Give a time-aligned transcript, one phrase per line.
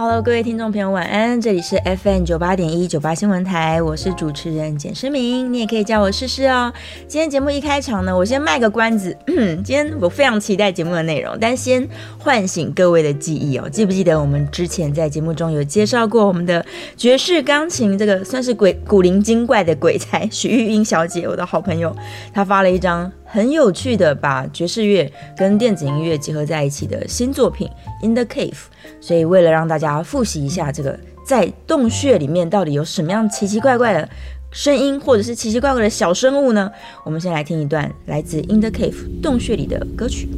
[0.00, 1.40] Hello，各位听众朋友，晚安！
[1.40, 6.72] 这里是 FM 九八点一九八新闻台，我是主持人简诗明，你也可以叫我诗诗哦。
[7.08, 9.18] 今天节目一开场呢，我先卖个关子。
[9.26, 11.84] 今天我非常期待节目的内容，但先
[12.16, 13.68] 唤醒各位的记忆哦。
[13.68, 16.64] 记不记得我们之前在节目中有介绍过我们的
[16.96, 21.92] 爵士钢琴，这个算是鬼古灵精怪的鬼才许玉英小姐，我的好朋友，
[22.32, 23.10] 她发了一张。
[23.30, 27.68] 很有趣的，把爵士乐跟电子音乐结合在一起的新作品
[28.06, 28.52] 《In the Cave》。
[29.00, 34.08] 所以，为了让大家复习一下这个在洞穴里面到底有什么样奇奇怪怪的
[34.50, 36.72] 声音，或者是奇奇怪怪的小生物呢？
[37.04, 40.28] 我们先来听一段来自《In the Cave》洞穴里的歌曲。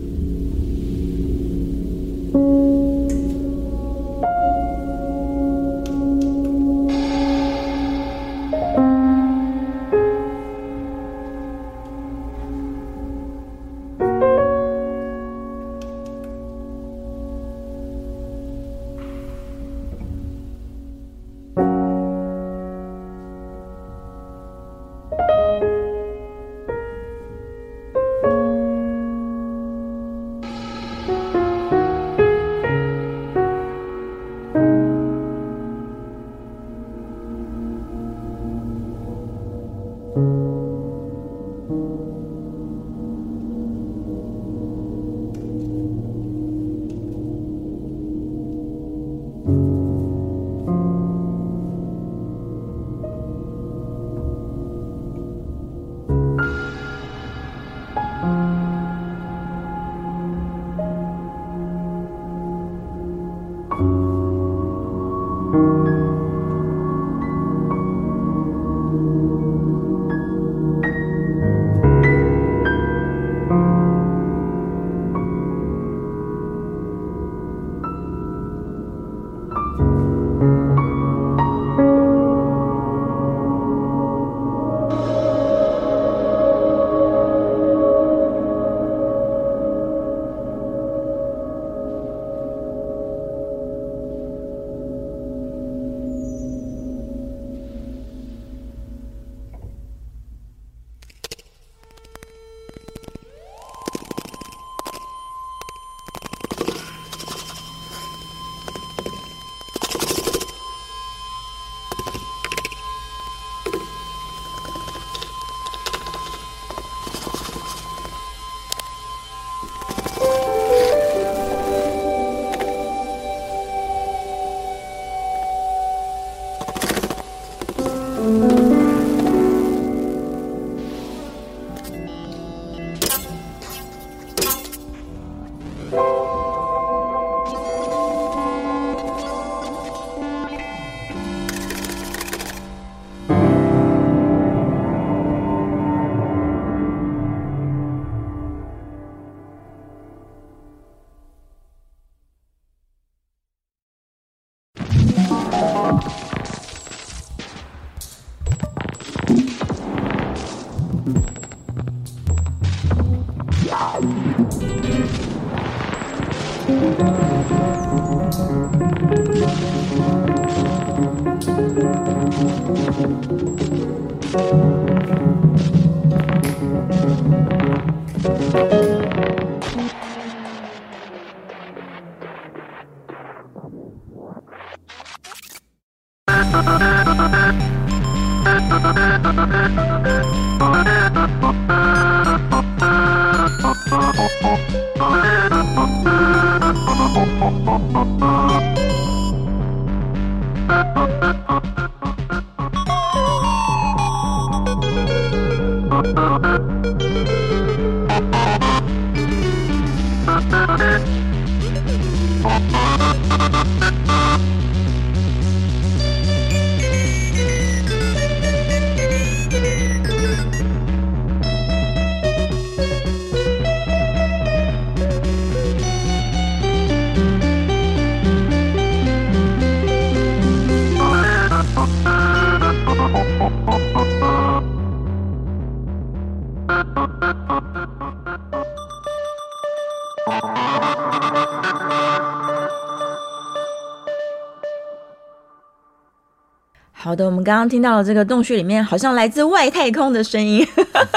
[247.11, 250.65] 好的，我们刚刚听到了这个洞穴里面好像来自外太空的声音，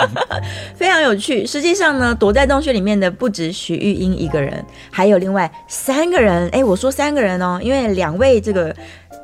[0.76, 1.46] 非常有趣。
[1.46, 6.50] 实际上呢，躲在洞穴里面的不止许玉英一个人，还有另外三个人。
[6.50, 8.76] 哎，我说三个人哦，因为两位这个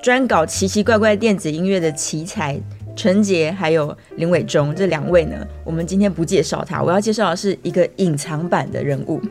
[0.04, 2.56] 专搞奇奇怪怪电子音乐的奇才。
[2.95, 9.21] 陈杰还有林伟忠这两位呢，我们今天不介绍他，我要介绍的是一个隐藏版的人物。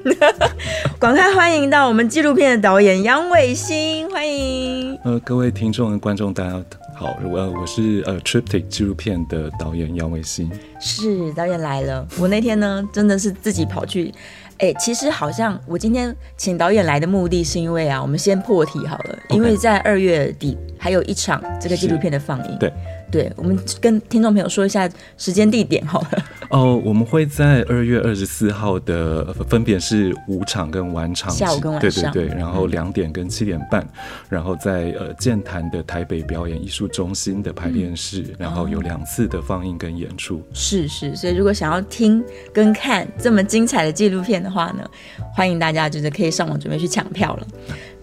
[0.98, 4.98] 广开欢迎到我们纪录片的导演杨伟新，欢迎。
[5.04, 6.64] 呃，各位听众、观众，大家
[6.98, 10.50] 好，我我是呃 Triptych 纪录片的导演杨伟新。
[10.80, 14.12] 是导演来了，我那天呢真的是自己跑去。
[14.58, 22.58] 哎，其实好像我今天请导演来的目的是因为啊，我们先破题好了，因为在二月底还有一场这个纪录片的放映。
[22.58, 22.72] 对。
[23.10, 26.24] 对，我们跟听众朋友说一下时间地点好了。
[26.50, 33.86] 哦，我们会在二月二十四号的分别是午场跟晚场，下午跟晚上，对对对，然后两点跟七点半，
[34.28, 40.42] 然后在呃健谈的台北表演艺术中心的排练室，然后有两次的放映跟演出。
[40.54, 44.88] 是是，所以如果想要听跟看这么精彩的纪录片的话呢，
[45.34, 47.46] 欢迎大家就是可以上网准备去抢票了。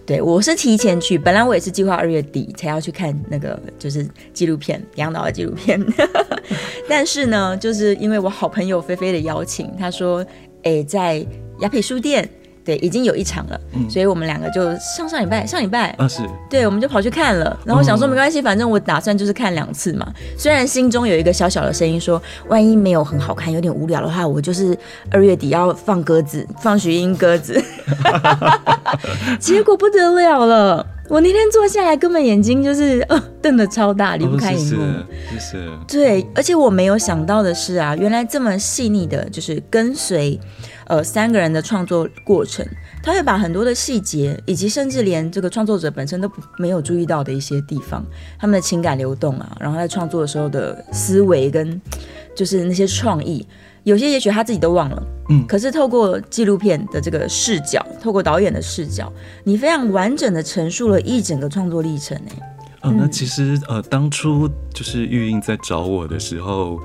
[0.06, 5.84] 对，我是提前去，本来我也是计划二月底才要去看那个，就是纪录片杨导的纪录片，
[6.88, 10.24] 但是呢，就是因为我好朋友菲菲的邀请，她说，
[10.62, 11.26] 哎，在
[11.60, 12.28] 雅痞书店。
[12.66, 16.20] 对，已经有一场了，所以我们两个就上上礼拜，上礼拜啊是，
[16.50, 20.12] 对，我们就跑去看了，然后想说没关系，反正我打算就是看两次嘛。
[20.36, 24.76] 虽然心中有一个小小的声音说，万一没有很好看，有点无聊的话，我就是
[25.12, 27.62] 二月底要放鸽子，放徐英鸽子。
[29.38, 34.84] 结果不得了了，我那天坐下来，根本眼睛就是呃瞪得超大，离不开荧幕。
[35.30, 35.58] 谢谢。
[35.86, 40.40] 对，而且我没有想到的是啊，原来这么细腻的，就是跟随。
[40.86, 42.64] 呃，三个人的创作过程，
[43.02, 48.04] 他会把很多的细节，以及甚至连这个创作者本身都没有注意到的一些地方，
[48.38, 51.80] 他们的情感流动啊，然后在创作的时候的思维跟
[52.36, 53.44] 就是那些创意，
[53.82, 59.12] 有些也许他自己都忘了，嗯，可是透过纪录片的这个视角，透过导演的视角，
[59.42, 66.78] 你非常完整的陈述了一整个创作历程，哎，嗯，那其实呃，当初就是玉英在找我的时候，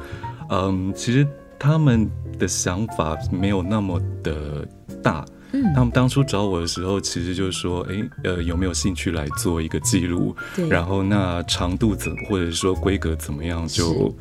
[0.50, 1.27] 嗯，其实。
[1.62, 2.10] 他们
[2.40, 4.68] 的想法没有那么的
[5.04, 10.36] 大，嗯，他们当初找我的时候，其实就是说，哎，呃，有没有兴趣来做一个记录？
[10.56, 14.12] 对，然后那长度怎，或者是说规格怎么样，就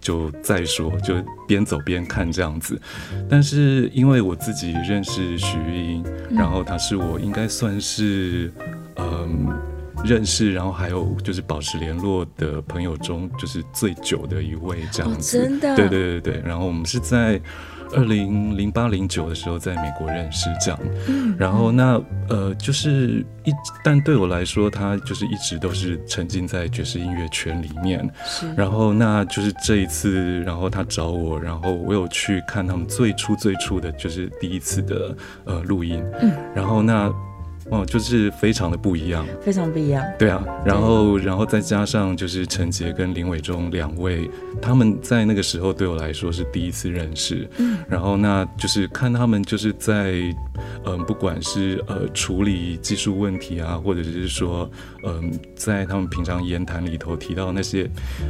[0.00, 1.14] 就再说，就
[1.46, 2.76] 边走边看这样子。
[3.30, 8.52] 但是因为我自己认识徐玉英，然后她是我应该算是，
[8.96, 9.46] 嗯。
[10.04, 15.38] 认识，然后还有就是保持联络的朋友中，就是最久的一位这样子。
[15.38, 15.76] 真的？
[15.76, 16.42] 对对对对。
[16.44, 17.40] 然后我们是在
[17.92, 20.78] 二零零八零九的时候在美国认识这样。
[21.08, 21.34] 嗯。
[21.38, 23.52] 然后那呃就是一，
[23.82, 28.08] 但对我来说，他就是一直都是沉浸在爵士音乐圈里面。
[28.24, 28.52] 是。
[28.54, 36.02] 然后那就是这一次，然后他找我，然后我有去看他们最初最初的就是第一次的呃录音。
[36.20, 36.32] 嗯。
[36.54, 37.12] 然后那。
[37.70, 40.04] 哦，就是非常的不一样，非常不一样。
[40.18, 44.28] 对啊，然后，然后再加上就是陈杰跟林伟忠两位，
[44.60, 47.48] 他们在那个时候对我来说是第一次认识。
[47.58, 50.14] 嗯，然后那就是看他们就是在，
[50.84, 54.70] 嗯，不管是呃处理技术问题啊，或者是说，
[55.04, 57.88] 嗯，在他们平常言谈里头提到那些，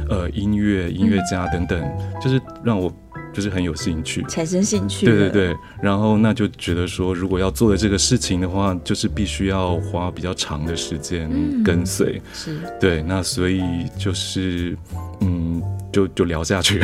[0.09, 1.81] 呃，音乐音乐家等等，
[2.21, 2.91] 就是让我。
[3.33, 5.05] 就是很有兴趣，产生兴趣。
[5.05, 11.29] 对对对，然后那就觉得说，如果要做的这个事情的话，就是必须要花比较长的时间
[11.63, 12.21] 跟随。
[12.33, 13.61] 是，对，那所以
[13.97, 14.77] 就是，
[15.21, 16.81] 嗯，就就聊下去。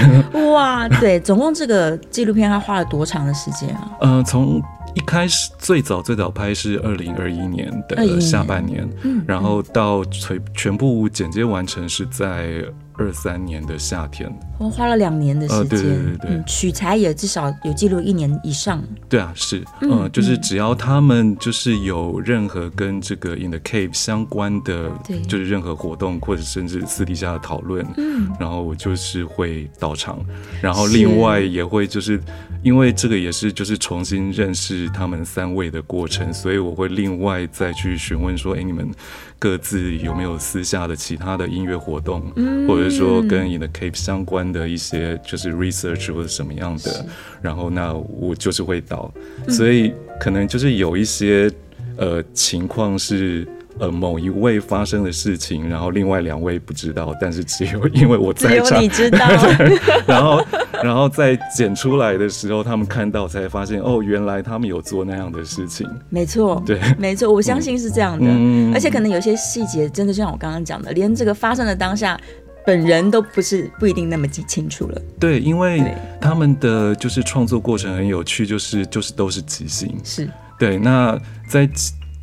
[0.54, 3.92] 哇，对，总共这个纪录片它花了多长的时间啊？
[4.02, 4.62] 嗯，从
[4.96, 12.64] 一开始最早最早拍是二零二一年的下半年，嗯，然后到全全部剪接完成是在。
[12.98, 18.82] 二三年的夏天，我花了两年的时间，对对对取材也至少有记录一年以上。
[19.10, 30.18] 对啊，是，嗯，就是只要他们就是有任何跟这个 In the Cave 相关的，对，就是任何活动或者甚至私底下的讨论，嗯，然后我就是会到场，
[30.62, 32.18] 然后另外也会就是
[32.66, 38.92] 因为这个也是就是重新认识他们三位的过程，所以我会另外再去询问说，哎，你们。
[39.38, 42.22] 各自有没有私下的其他的音乐活动，
[42.68, 47.06] 或者说跟你的 Cape 相关的一些就是 research 或者什么样的，
[47.42, 49.14] 然后那我就是会导，
[49.50, 51.52] 所以可能就是有一些
[51.98, 53.48] 呃情况是。
[53.78, 59.20] 呃，某一位发生的事情，然后另外两位不知道，但是只有因为我在场，你知道。
[60.08, 60.42] 然后，
[60.86, 65.90] 然后在剪出来的时候，他们看到才发现，哦，原来他们有做那样的事情。
[66.10, 68.26] 没错，对，没错，我相信是这样的。
[68.74, 72.20] 而且可能有些细节，真的就像我刚刚讲的，连这个发生的当下。
[72.68, 75.00] 本人都不是不一定那么记清楚了。
[75.20, 75.84] 对，因为
[76.20, 79.96] 他们的就是创作过程很有趣，就是就是都是即兴。
[80.04, 80.28] 是
[80.58, 81.16] 对，那
[81.48, 81.70] 在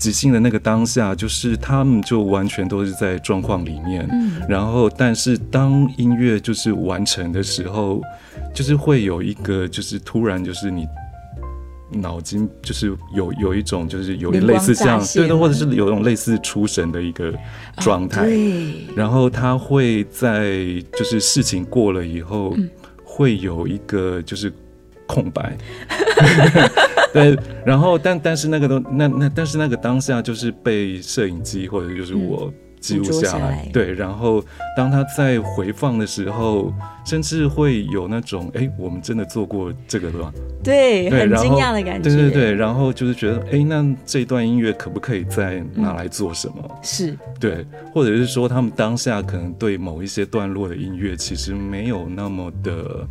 [0.03, 4.09] 即兴的那个当下，就是他们就完全都是在状况里面。
[4.11, 8.03] 嗯，然后但是当音乐就是完成的时候，
[8.53, 10.87] 就是会有一个就是突然就是你。
[11.95, 17.31] 脑筋就是有有一种就是有点类似这样，对的，或者是有一种类似出神的一个
[17.81, 18.25] 状态。
[18.25, 20.57] 对，然后他会在
[20.97, 22.57] 就是事情过了以后，
[23.05, 24.51] 会有一个就是
[25.07, 25.55] 空白。
[27.13, 32.53] 对，然后但但是那个都那那但是那个当下就是被摄影机或者就是我。
[32.83, 34.45] 记录下来，对，然后
[34.77, 36.73] 当他在回放的时候，
[37.07, 40.33] 甚至会有那种，哎，我们真的做过这个吧？
[40.65, 42.11] 对，很惊讶的感觉。
[42.11, 46.79] 对对对，然后就是觉得，哎，那这段音乐可不可以再拿来做什么？
[46.83, 53.07] 是，对，或者是说，他们当下可能对某一些段落的音乐其实没有那么的，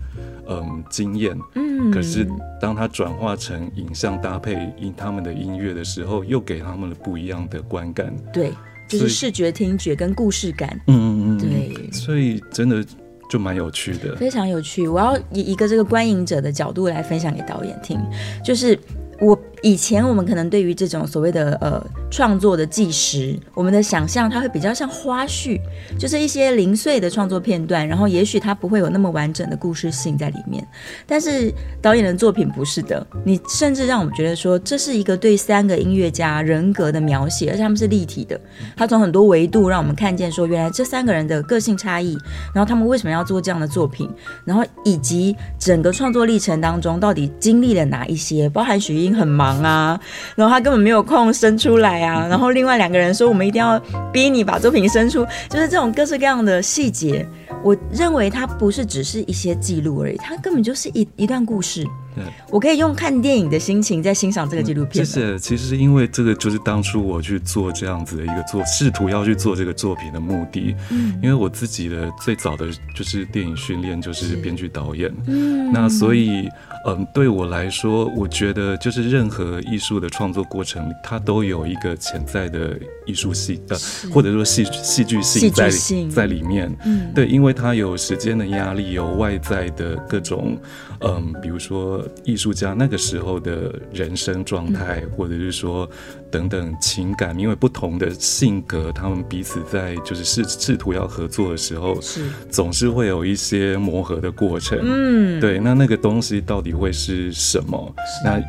[0.50, 1.38] 嗯，惊艳。
[1.56, 2.28] 嗯，可是
[2.60, 8.14] 当他转化成影像搭配音他们的音乐的时候，又给他们了不一样的观感。
[8.34, 8.52] 对。
[9.00, 12.84] 就是视觉、听觉跟故事感，嗯嗯嗯，对，所以真的
[13.30, 14.88] 就蛮有趣的，非常有趣。
[14.88, 18.00] 我要以一个这个观影者的角度来分享给导演听，
[18.44, 18.78] 就是
[19.22, 19.40] 我。
[19.64, 25.62] 以前我们可能对于这种所谓的呃创作的纪实，我们的想象它会比较像花絮，
[26.00, 30.68] 就是一些零碎的创作片段，然后也许它不会有那么完整的故事性在里面。
[31.06, 38.42] 但是导演的作品不是的，你甚至让我们觉得说这是一个对三个音乐家人格的描写，而且他们是立体的，
[38.76, 42.18] 他从很多维度让我们看见说原来这三个人的个性差异，
[42.52, 44.10] 然后他们为什么要做这样的作品，
[44.44, 49.62] 然后以及整个创作历程当中到底经历了哪一些，包含许英很忙。
[49.62, 50.00] 啊，
[50.36, 53.80] 然后他根本没有空生出来啊，然后另外两个人说我们一定要
[54.12, 57.28] 逼你把作品生出，就是这种各式各样的细节，
[57.64, 61.86] 我认为它不是只是一些记录而已，它根本就是一一段故事。
[62.16, 65.06] 对，我可以用看电影的心情在欣赏这个纪录片。
[65.06, 65.40] 谢谢。
[65.40, 70.76] 其实因为这个，就是当初我去做这样子的一个做，试图要去做这个作品的目的。
[70.90, 75.12] 嗯，因为我自己的最早的就是电影训练就是编剧导演。
[75.28, 76.48] 嗯，那所以，
[76.86, 83.78] 嗯，对我来说，我觉得就是任何艺术的创作过程，它都有一个潜在的艺术性，呃，
[84.14, 85.70] 或者说戏戏剧性在
[86.10, 86.72] 在里面。
[86.86, 90.58] 嗯，对，因为它有时间的压力，有外在的各种，
[91.04, 92.06] 嗯，比如说。
[92.24, 95.90] 艺术家那个时候的人生状态，或者是说
[96.30, 104.80] 等等情感，因为不同的性格，他们彼此在就是试试图要合作的时候，是总是会有一些磨合的过程。
[104.82, 107.96] 嗯，对，那那个东西到底会是什么？
[108.24, 108.42] 那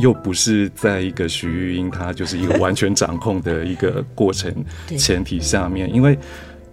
[0.00, 4.52] 又不是在一个徐玉英她就是一个完全掌控的一个过程
[4.96, 6.18] 前提下面，因为。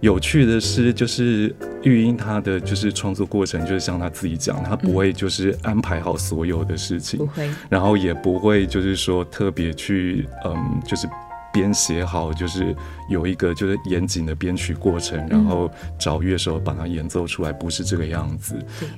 [0.00, 11.08] 有趣的是，就是玉英她的就是创作过程，就是像她自己讲，她不会就是安排好所有的事情，不会，然后也不会就是说特别去嗯，就是
[11.52, 12.76] 编写好，就是
[13.08, 18.54] 有一个就是严谨的编曲过程，然后找乐手把它演奏出来，不是这个样子，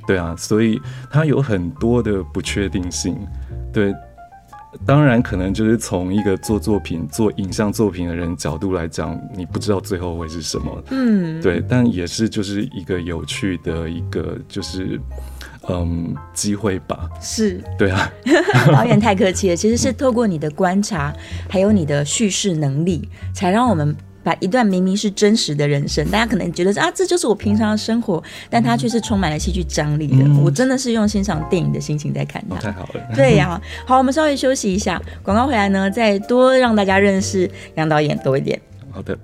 [0.06, 3.16] 对啊，所以它有很多的不确定性，
[3.72, 3.94] 对。
[4.86, 10.84] 当然，可能就是从一个做作品、做影像作品的人角度来讲，你不知道最后会是什么。
[10.90, 15.00] 嗯，对，但也是就是一个有趣的一个就是
[15.68, 17.08] 嗯机会吧。
[17.20, 18.10] 是，对啊。
[18.72, 21.12] 导演太客气了，其实是透过你的观察，
[21.48, 23.96] 还有你的叙事能力，才让我们。
[24.28, 30.28] 把一段明明是真实的人生，大家可能觉得啊，这就是我平常的生活，但它却是充满了戏剧张力的。
[30.42, 32.56] 我真的是用欣赏电影的心情在看它。
[32.56, 33.00] 太好了。
[33.16, 38.60] 对呀，好，我们稍微休息一下，广告回来呢，再多让大家认识杨导演多一点。
[38.90, 39.18] 好的。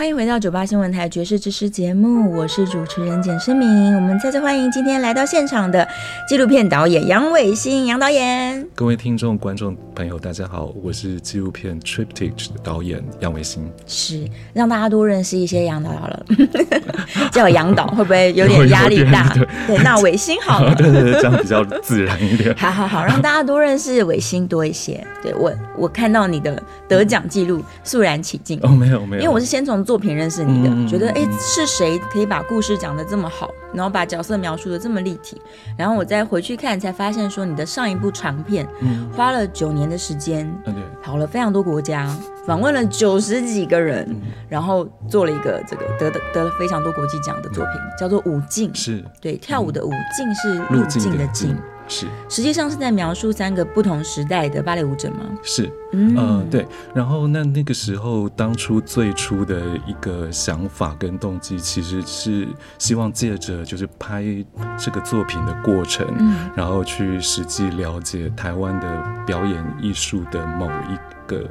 [0.00, 3.94] 欢迎回到九八新闻台爵士之师节目，我是主持人简诗明。
[3.94, 5.86] 我们再次欢迎今天来到现场的
[6.26, 8.66] 纪录片导演杨伟新杨导演。
[8.74, 13.70] 各位听众、观众朋友，大家好，我是纪录片《Triptych》的导演杨伟新。
[13.86, 16.24] 是让大家多认识一些杨导好了，
[17.30, 19.30] 叫我杨导会不会有点压力大？
[19.68, 22.56] 对，那伟新好了， 对对对，这样比较自然一点。
[22.56, 25.06] 好好好，让大家多认识伟新多一些。
[25.22, 28.58] 对我，我看到你的得奖记录，肃然起敬。
[28.62, 29.84] 哦，没有没有，因为我是先从。
[29.90, 35.42] 作品认识你的，觉得哎是谁可以把故事讲得这么好，然后把角色描述的这么立体，
[35.76, 38.64] 然后我再回去看才发现说你的上一部长片，
[39.12, 40.48] 花了九年的时间，
[41.02, 42.08] 跑了非常多国家，
[42.46, 44.08] 访问了九十几个人，
[44.48, 49.04] 然后做了一个这个得得得了非常多国际奖的作品，叫做舞镜，是。
[49.20, 51.56] 对跳舞的舞镜是路径的镜。
[51.90, 55.26] 是，实际上是在描述三个不同时代的芭蕾舞者吗？
[55.42, 56.64] 是，嗯，对。
[56.94, 62.46] 然后那那个时候，当初最初的一个想法跟动机，其实是
[62.78, 64.24] 希望借着就是拍
[64.78, 66.06] 这个作品的过程，
[66.54, 71.44] 然后去实际了解台湾的表演艺术的某一个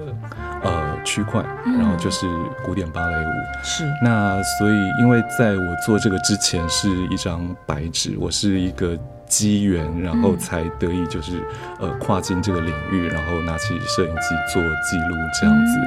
[0.63, 2.25] 呃区块，然后就是
[2.63, 3.29] 古典芭蕾舞。
[3.61, 3.83] 是。
[4.01, 8.97] 那所以，因为在我做这个之前是一张白纸，我是一个。
[9.29, 11.41] 机缘，然后才得以就是
[11.79, 15.79] 呃跨进这个领域，然后拿起摄影机做记录这样子，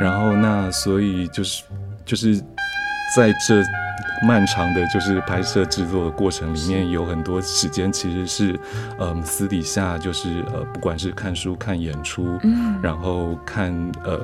[0.00, 1.64] 然后那所以就是
[2.04, 2.36] 就是
[3.16, 3.62] 在这
[4.26, 8.60] 漫长的就是拍摄制作的过程里面，有很多时间其实是
[9.00, 12.38] 嗯私底下就是呃不管是看书、看演出，
[12.82, 13.72] 然后看
[14.04, 14.20] 呃。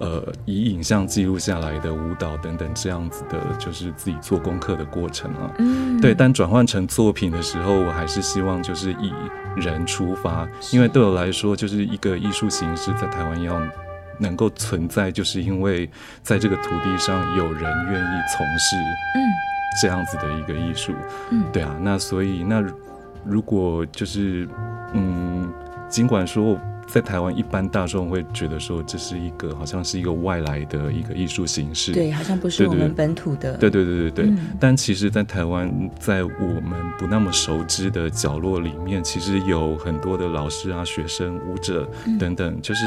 [0.00, 5.50] 呃，以影像记录下来的舞蹈等等这样子的，就是自己做功课的过程啊。
[5.58, 6.14] 嗯，对。
[6.14, 9.12] 但转换成作品的时候，我还是希望就是以
[9.56, 13.60] 人出发，因为对我来说，就是一个艺术形式在台湾要
[14.18, 15.88] 能够存在，就是因为
[16.22, 18.76] 在这个土地上有人愿意从事
[19.16, 19.20] 嗯
[19.80, 20.92] 这样子的一个艺术。
[21.30, 21.76] 嗯，对啊。
[21.80, 22.64] 那所以那
[23.24, 24.48] 如果就是
[24.94, 25.52] 嗯，
[25.88, 26.58] 尽管说。
[26.92, 34.34] 在台湾，一般大众会觉得说这是一个好像是一个外来的一个艺术形式，对，好像不是我们本土的，对对对对对。
[34.60, 42.84] 但其实，在台湾，在我们不那么熟知的角落里面，其实有很多的老师啊、学生、舞者等等，就是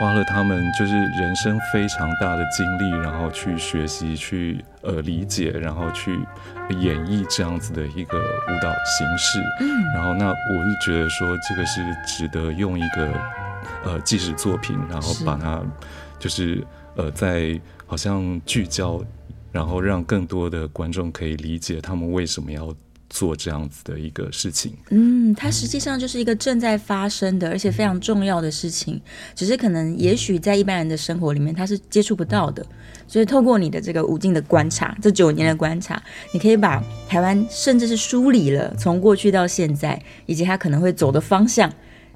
[0.00, 6.18] 花了他们就是人生非常大的精力，然后去学习、去呃理解，然后去。
[6.80, 13.08] 演绎这样子的一个舞蹈形式，嗯，然后那我是觉得说这个是值得用一个
[13.84, 15.62] 呃纪实作品，然后把它
[16.18, 16.66] 就是
[16.96, 19.02] 呃在好像聚焦，
[19.52, 22.74] 然后让更多的观众可以理解他们为什么要。
[23.08, 29.00] 做这样子的一个事情，嗯，它实际上就是一个正在发生的，而且非常重要的事情，
[29.32, 32.66] 只是可能也许在一般人的生活里面，他是接触不到的。
[33.06, 41.72] 所以透过你的这个无尽的观察，这九年的观察，你可以把台湾甚至是梳理了从过去到现在，以及他可能会走的方向。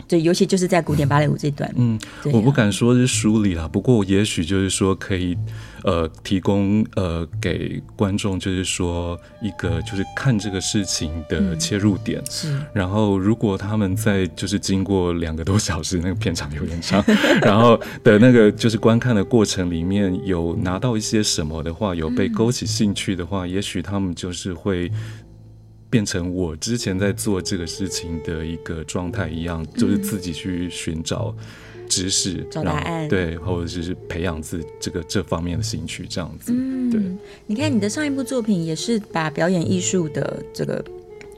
[0.08, 1.98] 对，尤其就是在古典芭蕾舞这段，嗯，
[2.32, 5.36] 我不敢说是梳理了，不过也许就是说可以。
[5.82, 12.22] 呃，提供呃给观众，就是说一个就是看这个事情的切入点。
[12.28, 12.54] 是。
[12.74, 17.02] 然后，如果他们在就是经过两个多小时，那个片场有点长，
[17.40, 24.92] 然后的那个就是观看的过程里面有拿到一些什么的话，有被勾起兴趣的话，也许他们就是会
[25.90, 31.34] 变成我之前在做这个事情的一个状态一样，就是自己去寻找。
[31.88, 36.52] 知识找答案，对，或者是培养自这个这方面的兴趣，这样子。
[36.56, 37.02] 嗯，对。
[37.46, 40.84] 你看你的上一部作品也是把表演艺术的这个。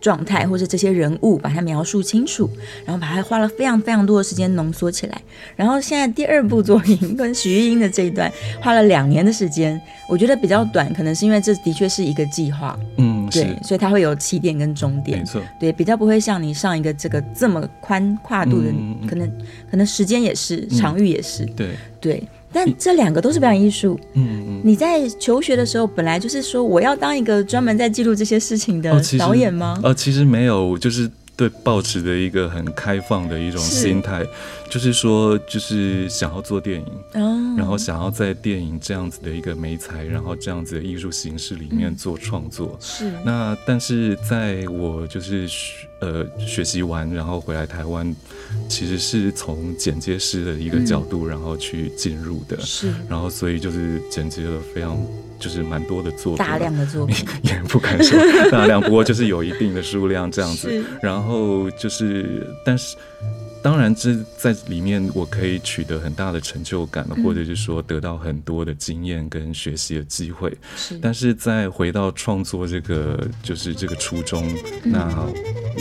[0.03, 2.51] 状态或者这些人物，把它描述清楚，
[2.85, 5.23] 然后把它花了非常非常多的时间浓缩起来。
[5.57, 12.79] 然后现在第二部作品 跟徐玉英的这一段花了两年的时间，我觉得比较短，可能是因为这的确是一个计划。
[12.97, 15.21] 嗯，对，所以它会有起点跟终点。
[15.21, 18.73] 没错，对，比较不会像你上一个这个这么宽跨度的，
[19.09, 19.33] 可能
[19.71, 21.47] 可能时间也是，场域也是。
[21.57, 21.69] 对
[22.01, 22.23] 对。
[22.53, 23.99] 但这两个都是表演艺术。
[24.15, 29.79] 嗯嗯，你在求学的时候，本来就是说我要当一个专门在记录这些事情的导演吗？
[29.83, 34.27] 呃，其实没有，就是对抱持的一个很开放的一种心态，
[34.71, 36.87] 就是说，就是想要做电影，
[37.57, 42.77] 然后想要在电影这样子的一个媒材，然后这样子的艺术形式里面做创作。
[42.81, 43.13] 是。
[43.25, 45.49] 那但是在我就是
[46.01, 48.15] 呃学习完，然后回来台湾。
[48.69, 54.99] 其实是从剪接师的一个角度，然后去进入的，是，然后所以就是剪辑了非常
[55.43, 58.17] 就是蛮多的作品，大量的作品 也不敢说
[58.51, 60.83] 大量，不过就是有一定的数量这样子。
[61.03, 62.97] 然后就是，但是
[63.61, 70.57] 当然这在里面我可以取得很大的成就感，或者是说得到很多的经验跟学习的机会。
[70.77, 74.47] 是，但是再回到创作这个就是这个初衷，
[74.85, 75.09] 那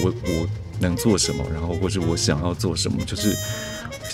[0.04, 0.48] 我我。
[0.82, 3.32] 能做什么，然后或者我想要做什么，就是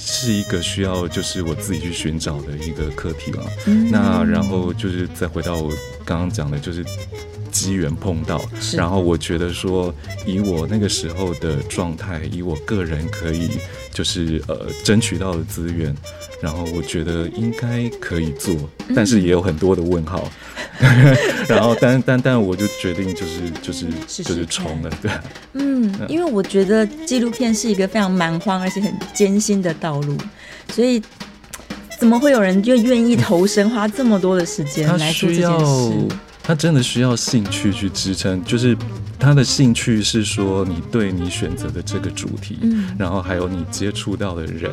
[0.10, 3.43] 是一个需要就是我自己去寻找的一个课题了。
[3.91, 5.70] 那然后就是再回到我
[6.06, 6.84] 刚刚讲的，就是
[7.58, 8.39] 机缘碰到，
[8.74, 9.93] 然后我觉得说
[10.26, 13.50] 以我那个时候的状态，以我个人可以
[13.91, 15.96] 就是呃争取到的资源。
[16.39, 18.56] 然后我觉得应该可以做，
[18.96, 20.32] 但是也有很多的问号。
[21.50, 23.88] 然后，但但但我就决定就是就是
[24.24, 25.10] 就是冲了，对。
[25.54, 30.15] 嗯，因为我觉得纪录片是一个非常蛮荒而且很艰辛的道路，
[30.72, 31.02] 所以
[32.00, 36.15] 怎么会有人就愿意投身花这么多的时间来做这件事？
[36.48, 38.74] 他真的需要兴趣去支撑，就是
[39.20, 44.72] 他的兴趣是说你对你选择的这个主题，嗯，然后还有你接触到的人，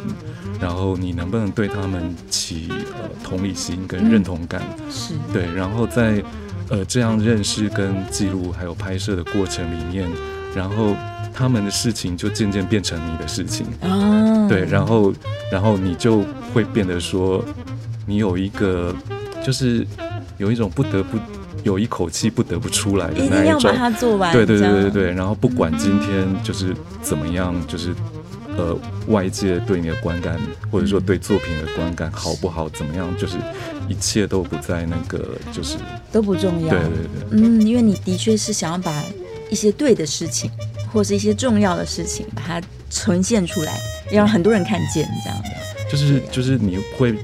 [0.61, 5.15] 然后你能不能对他们起呃同理心跟认同感，是。
[5.33, 6.23] 对，然后在
[6.69, 10.09] 呃这样认识跟记录还有拍摄的过程里面，
[10.55, 10.95] 然后
[11.35, 15.13] 他们的事情就渐渐变成你的事情，哦，对，然后
[15.51, 17.45] 然后你就会变得说，
[18.07, 18.95] 你有一个
[19.45, 19.85] 就是
[20.39, 21.19] 有一种不得不
[21.65, 26.73] 有一口气不得不出来的一那一种定要把，它做完，对对对对对，然后不管今天就是
[27.03, 27.93] 怎么样，就是
[28.57, 30.39] 呃外界对你的观感，
[30.71, 33.37] 或者说对作品的观感好不好，怎么样，就是
[33.89, 35.77] 一切都不在那个就是
[36.13, 37.41] 都不重要，对对对。
[37.41, 39.03] 嗯，因为你的确是想要把
[39.51, 40.51] 一些对的事情，
[40.93, 45.49] 或是一些重要的事情，把它呈现出来，让很多人看见，这样的。
[45.91, 47.15] 就是就是你会，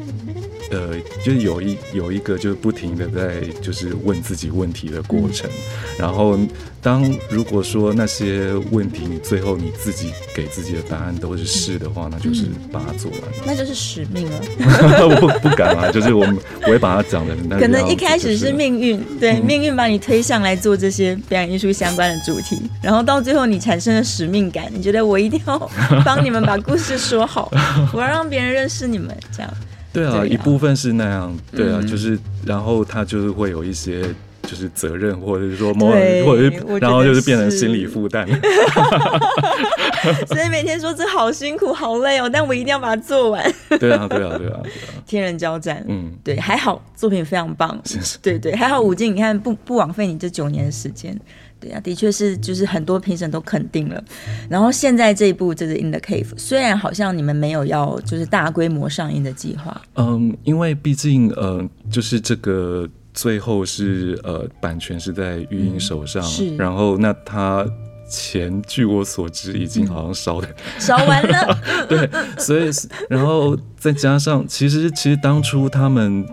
[0.71, 5.51] 呃，就是有一有一个就是不停的在就是问自己问题的过程，
[5.99, 6.39] 然后
[6.81, 13.21] 当如果说那些问题你最后你自己给自己的答案都是是的话，那就是把它做完。
[13.45, 14.41] 那就是使命了。
[15.03, 25.71] 我不不敢啊，就是我们我会把它讲的那个可能一开始是命运，对、命运把你推上来做这些表演艺术相关的主题，然后到最后你产生了使命感，你觉得我一定要
[26.05, 27.53] 帮你们把故事说好，
[27.93, 29.53] 我要让别人认识你们，这样。
[29.92, 34.05] 对啊，一部分是那样，对啊，嗯就是然后他就是会有一些。
[34.42, 36.50] 就是责任，或者是说某，对或者是
[36.81, 38.26] 然后就是变成心理负担。
[40.26, 44.61] 所以每天说这好辛苦、好累哦，但我一定要把它做完，对啊，对啊，对啊，对啊，
[45.07, 45.85] 天人交战。
[45.87, 48.18] 嗯，对，还好作品非常棒，谢谢。
[48.22, 51.16] 对对，还好武进，你看不不枉费你这九年的时间。
[51.61, 54.03] 对啊，的确是，就是很多评审都肯定了。
[54.49, 67.66] 然后现在这一部就是《In the Cave》，虽然好像你们没有要就是大规模上映的计划，嗯，因为毕竟呃，就是这个最后是呃版权是在育英手上，是然后那他
[68.09, 70.49] 钱据我所知已经好像烧的，
[70.81, 72.70] 烧完了， 对，所以
[73.09, 76.27] 然后再加上其实其实当初他们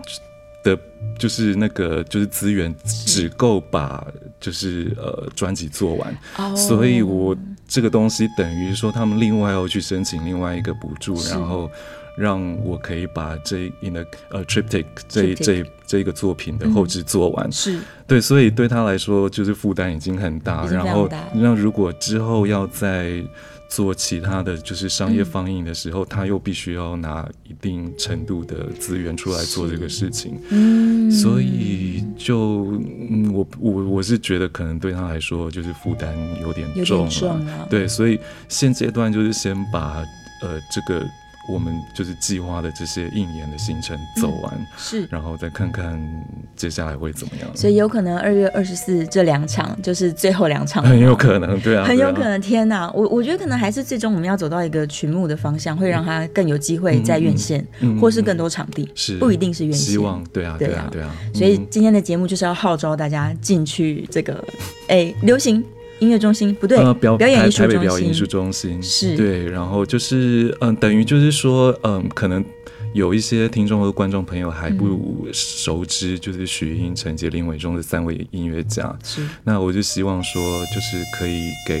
[0.64, 0.76] 的
[1.18, 4.04] 就是那个就是资源只够把
[4.40, 6.54] 就是呃专辑做完，哦。
[6.56, 11.70] 所以我这个东西等于说他们另外要去申请另外一个补助，然后
[12.16, 17.52] 让我可以把这 in the 呃 triptych 这这这一个作品的后置做完。
[17.52, 17.78] 是。
[18.06, 23.22] 对，所以对他来说就是负担已经很大，然后大那如果之后要再
[23.68, 32.64] 做其他的就是商业放映的时候，他又必须要拿一定程度的资源出来做这个事情，嗯，所以就
[33.10, 40.02] 嗯，我我我是觉得可能对他来说就是负担有点重了，点重啊，对，所以现阶段就是先把
[40.42, 41.04] 呃这个
[41.48, 45.06] 我们就是计划的这些应演的行程走完，是。
[45.10, 45.98] 然后再看看
[46.54, 47.48] 接下来会怎么样。
[47.56, 52.38] 所以有可能二月二十四这两场就是最后两场， 很有可能，对啊，很有可能。
[52.40, 59.92] 天哪，我我觉得可能还是最终我们要走到一个群目的方向，会让它更有机会在院线，嗯嗯或是更多场地，是不一定是院线。
[59.92, 61.14] 希望，对啊，对啊对啊。
[61.34, 64.44] 所以嗯今天的节目就是要号召大家进去这个，
[64.88, 65.64] 哎，流行
[66.00, 69.16] 音乐中心不对，呃表表演艺术台台北表演艺术中心是。
[69.16, 72.44] 对，然后就是嗯，等于就是说嗯，可能
[72.92, 78.96] 有一些听众和观众朋友还不熟知，就是许英、陈杰、林伟忠的三位音乐家。
[79.02, 79.26] 是。
[79.44, 81.80] 那我就希望说，就是可以给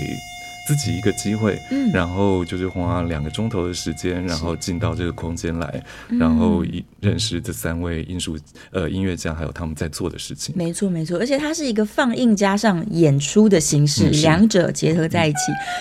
[0.68, 8.38] 自己一个机会，嗯然后就是花两个钟头的时间，然后进到这个空间来，嗯然后一认识这三位艺术
[8.70, 10.54] 呃音乐家，还有他们在做的事情。
[10.54, 15.38] 没错没错，而且它是一个放映加上演出的形式，嗯两者结合在一起，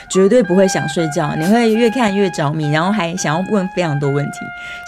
[0.10, 4.40] 绝对不会想睡觉，你会越看越着迷，然后还想要问非常多问题。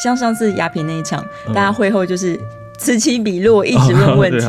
[0.01, 2.39] 像上次雅萍那一场，嗯大家会后就是。
[2.79, 4.47] 此起彼落，一直问问题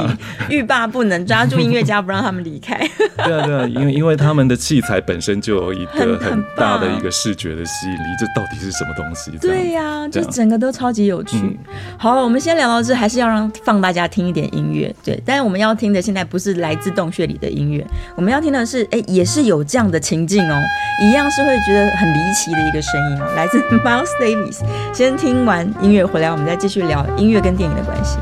[0.48, 2.78] 欲罢不能，抓住音乐家不让他们离开。
[3.24, 9.32] 对啊，对啊，因为因为他们的器材本身就有一很个很很大的一个视觉的吸引力，这到底是什么东西？
[9.40, 11.36] 对呀、就整个都超级有趣。
[11.38, 11.56] 嗯
[11.98, 14.94] 好，我们先聊到这，还是要让放大家听一点音乐。
[15.04, 20.62] 对，但是我们要听的现在不是来自洞穴里的音乐，我们要听的是，哎，也是有这样的情境哦，
[21.02, 24.60] 一样是会觉得很离奇的一个声音哦，来自 Miles Davis。
[24.94, 28.18] 先听完音乐回来，我们再继续聊音乐跟电影的关系。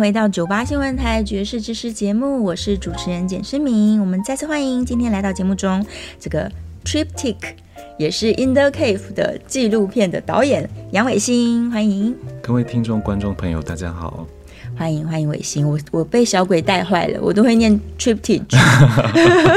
[0.00, 4.00] 回到九八新闻台爵士知识节目，我是主持人简诗明。
[4.00, 5.84] 我们再次欢迎今天来到节目中
[6.18, 6.50] 这个
[6.86, 7.36] Triptych，
[7.98, 14.26] 也是 In the Cave 的纪录片的导演杨伟新，欢迎各位听众、观众朋友，大家好。
[14.80, 18.40] 欢迎欢迎伟星，我我被小鬼带坏了，我都会念 triptych。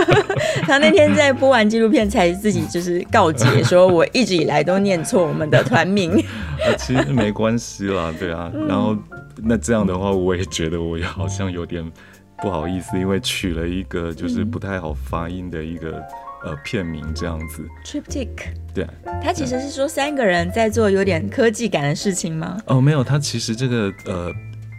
[0.67, 6.21] 他那天在播完纪录片，才自己就是告诫说，我一直以来都念错我们的团名。
[6.77, 8.51] 其实没关系啦，对啊。
[8.67, 8.97] 然后
[9.37, 11.89] 那这样的话，我也觉得我好像有点
[12.39, 16.03] 不好意思，因为取了一个就是不太好发音的一个
[16.43, 17.65] 呃片名这样子。
[17.85, 18.27] triptych。
[18.73, 18.85] 对。
[19.23, 22.57] 他其实是说三个人在做有点科技感的事情吗？
[22.65, 24.29] 哦，没有，他其实这个呃。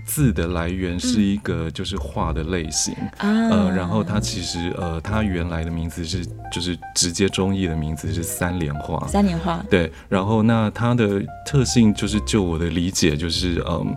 [0.05, 13.97] 字的来源是一个就是画的类型，呃，然后它其实呃，它原来的名字是就是直接中译的名字是三联画，三联画，对，然后那它的特性就是就我的理解就是嗯，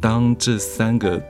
[0.00, 1.20] 当这三个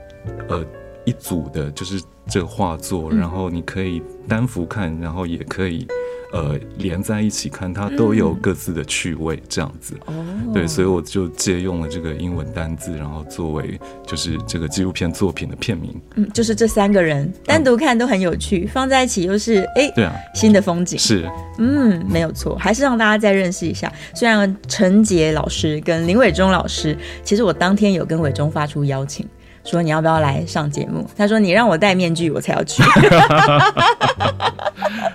[0.49, 0.65] 呃
[1.05, 5.87] 一组的就是这个画作，然后你可以单幅看，然后也可以。
[6.33, 9.95] 呃，连在一起看，它都有各自的趣味，这样子。
[10.07, 10.15] 哦，
[10.53, 15.99] 对，所以我就借用了这个英文单字，然后作为就是这个纪录片作品的片名。
[16.17, 21.29] 嗯，就是这三个人单独看都很有趣，放在一起又是哎，对啊，新的风景是。
[21.59, 23.93] 嗯，没有错，还是让大家再认识一下。
[24.15, 29.27] 虽然陈杰老师跟林伟忠老师，其实我当天有跟伟忠发出邀请。
[29.71, 31.07] 说你要不要来上节目？
[31.17, 32.83] 他说你让我戴面具，我才要去。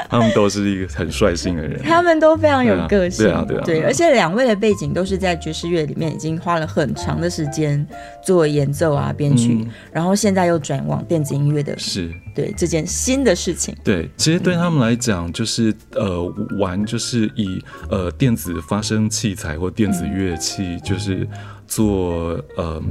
[0.09, 3.81] 他们都是一个很率性的人，他们都非常有个性，对啊，对啊，对。
[3.81, 7.83] 而且两位的背景都是在爵士乐里面，已经花了很长的时间
[8.23, 13.75] 做演奏啊、编曲，然后现在又转往电子音乐的，是对这件新的事情。
[13.83, 21.27] 对，其实对他们来讲，就是呃玩，就是以呃电子发声器材或电子乐器，就是
[21.75, 22.81] 做呃。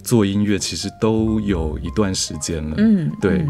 [0.00, 3.44] 做音乐其实都有一段时间了，嗯，对，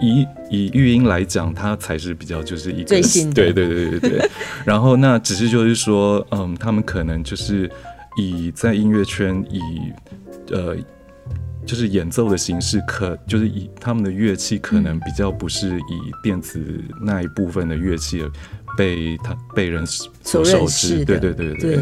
[0.00, 4.30] 以以育音来讲，它才是比较就是一个最新的，对对对对对。
[4.64, 7.70] 然后那只是就是说，嗯，他们可能就是
[8.16, 9.60] 以在音乐圈以
[10.52, 10.74] 呃
[11.66, 16.64] 就是演奏的形式，可就是以他们的乐器可能比较不是以电子
[17.02, 18.24] 那一部分的乐器。
[18.76, 21.78] 被他被人所熟知，对对对对，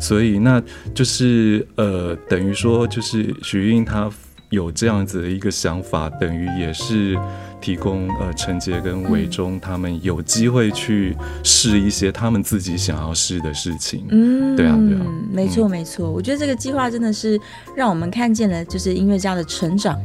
[0.00, 0.62] 所以那
[0.94, 4.10] 就是呃，等于说就是徐英他
[4.50, 7.18] 有这样子的一个想法，等于也是
[7.60, 14.04] 提供呃陈杰跟韦忠他们有机会去试一些他们自己想要试的事情。
[14.10, 17.40] 嗯，对啊对啊，没错没错，我觉得这个计划真的是
[17.74, 19.98] 让我们看见了就是音乐家的成长。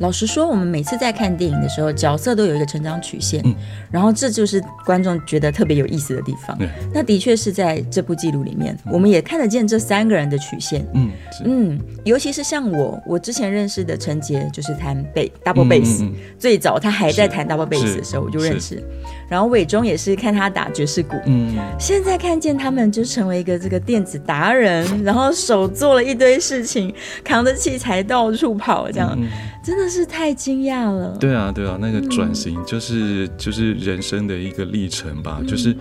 [0.00, 3.44] 老实说，我们每次在看电影的时候，角色都有一个成长曲线，
[3.90, 6.58] 然后这就是观众觉得特别有意思的地方。
[6.92, 10.86] 那的确是在这部记录里面，我们也看得见这三个人的曲线。
[10.94, 11.10] 嗯
[11.44, 18.82] 嗯，尤其是像我，我之前认识的陈杰，就是弹贝 double bass，最早他还在弹 double bass 的时候我就认识。
[19.30, 29.16] 然后伟忠也是看他打爵士鼓，嗯，现在看见他们就成为一个这个电子达人，然后手做了一堆事情，扛着器材到处跑，这样。
[29.62, 31.16] 真的是太惊讶了。
[31.20, 35.40] 对啊，对啊，那个转型就是就是人生的一个历程吧。
[35.46, 35.76] 就是，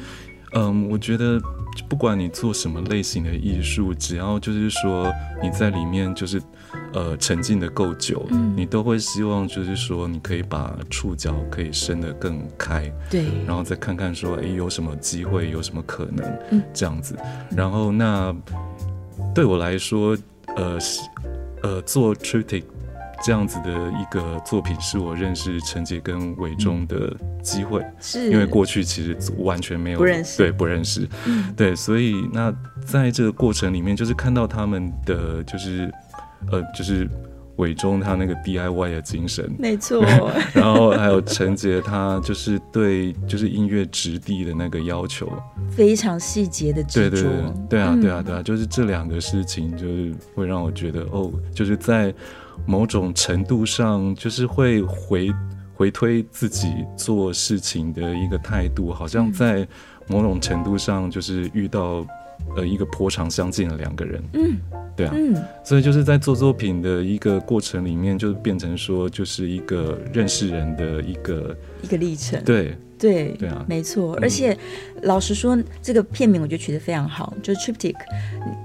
[0.53, 1.41] 嗯，我觉得
[1.87, 5.09] 不管你做什么类型的艺术，只要就是说
[5.41, 6.41] 你在里面就是
[6.93, 17.15] 呃沉浸的够久，你都会希望就是说你可以把触角可以伸得更开，对，然后再看看说哎有什么机会，有什么可能，嗯，这样子。
[17.55, 18.35] 然后那
[19.33, 20.17] 对我来说，
[20.55, 20.77] 呃，
[21.63, 22.63] 呃，做 triptych。
[23.21, 28.31] 这样子的一个作品是我认识陈杰跟伟忠的机会，是。
[28.31, 31.05] 因为过去其实完全没有不认识，对不认识，
[31.53, 32.49] 对，所以那
[32.85, 35.93] 在这个过程里面，就是看到他们的就是
[36.51, 37.09] 呃就是
[37.57, 40.03] 伟忠他那个 DIY 的精神，没错，
[40.53, 45.31] 然后还有陈杰他就是对就是音乐质地的那个要求，
[45.69, 52.13] 非常细节的执着，对对对，对啊对啊对啊，就是这两个事情就是会让我觉得哦，就是在。
[52.65, 55.31] 某种程度上，就是会回
[55.73, 59.65] 回推自己做事情的一个态度，好像在
[60.07, 62.05] 某种程度上，就是遇到
[62.55, 64.23] 呃一个颇长相近的两个人。
[64.33, 64.57] 嗯，
[64.95, 72.43] 对啊，嗯，所以就是在做作品的一个过程里面，就变成说，就是一个认识人的一个一个历程。
[72.43, 74.17] 对对对啊没错。
[74.21, 74.57] 而且
[75.03, 77.95] 老实说，这个片名我觉得取得非常好，就是 Triptych。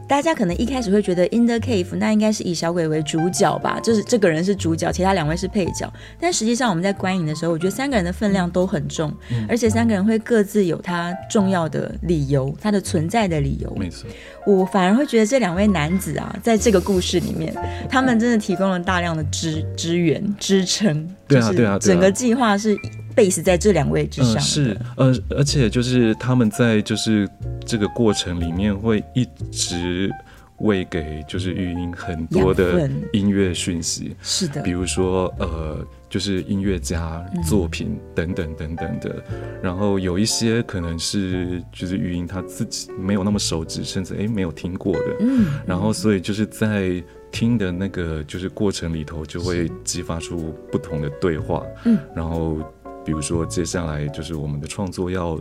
[0.06, 5.90] 大家可能一开始会觉得 In the Cave 那应该是以小鬼为主角吧，就是这个人是主角，其他两位是配角。
[6.20, 9.12] 但实际上我们在观影的时候，我觉得三个人的分量都很重，
[9.48, 13.74] 而且三个人会各自有他重要的理由，他的存在的理由。
[13.76, 14.06] 没错，
[14.46, 17.54] 我反而会觉得这两位男子啊，在这个故事里面，
[17.88, 21.08] 他们真的提供了大量的支支援、支撑。
[21.26, 22.76] 对啊就是对啊对啊整个计划是
[23.16, 24.34] base 在这两位之上。
[24.34, 27.28] 嗯，是，呃，而且就是他们在就是
[27.66, 30.10] 这个过程里面会一直
[30.58, 34.62] 喂给就是育婴很多的音乐讯息，是的。
[34.62, 39.22] 比，如说呃，就是音乐家嗯作品等等等等的，
[39.62, 52.58] 然后有一些可能是就是育婴他自己没有那么熟知，甚至诶没有听过的，嗯，然后所以就是在听的那个就是过程里头，就会激发出不同的对话，嗯，然后
[53.04, 55.38] 比如说接下来就是我们的创作要。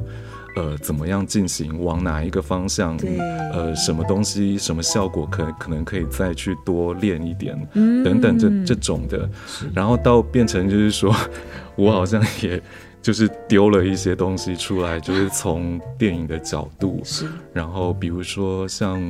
[0.55, 1.83] 呃，怎么样进行？
[1.83, 2.95] 往哪一个方向？
[2.95, 3.17] 对
[3.51, 9.27] 呃，什么东西、什么效果可可能可以再去多练一点，嗯等等这这种的，
[9.73, 11.11] 然后到变成就是说，
[11.75, 12.61] 我好像也
[13.01, 19.01] 就是丢了一些东西出来，就是从电影的角度，是然后比如说像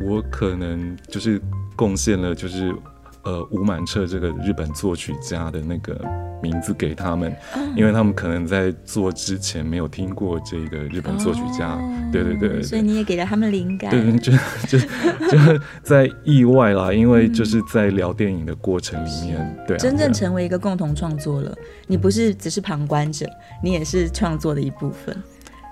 [0.00, 1.40] 我可能就是
[1.76, 2.74] 贡献了就是
[3.22, 6.00] 呃吴满彻这个日本作曲家的那个
[6.42, 7.34] 名字给他们，
[7.76, 11.80] 因为他们可能在做之前没有听过这个日本作曲家，哦。
[12.12, 13.90] 对对对对所以你也给了他们灵感。
[13.90, 14.32] 对，就
[14.66, 21.56] 就就在意外啦，因为就是在聊电影的过程里面，对啊，真正成为一个共同创作了，
[21.86, 23.26] 你不是只是旁观者，
[23.62, 25.16] 你也是创作的一部分。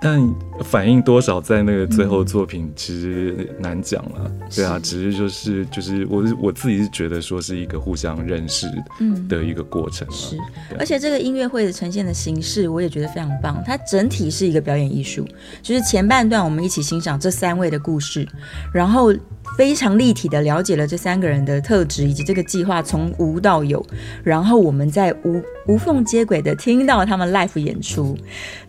[0.00, 0.34] 但
[0.64, 4.32] 反映多少在那个最后作品，其实难讲了。
[4.54, 8.66] 对啊，只是就是就是我我自己是觉得说是一个互相认识
[9.00, 10.12] 嗯的一个过程啊。
[10.12, 10.38] 是，
[10.78, 13.62] 而且这个音乐会的呈现的形式，我也觉得非常棒。
[13.66, 15.26] 它整体是一个表演艺术，
[15.62, 18.26] 就是前半段我们一起欣赏这三位的故事，
[18.72, 19.12] 然后
[19.56, 23.84] 非常立体的了解了这三个人的特质以及这个计划从无到有，
[24.24, 28.16] 然后我们在无无缝接轨的听到他们 live 演出。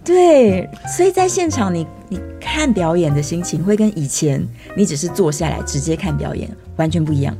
[0.04, 7.36] 对，所以在现场你你看表演的心情会跟以前你只是坐下来直接看表演完全不一样，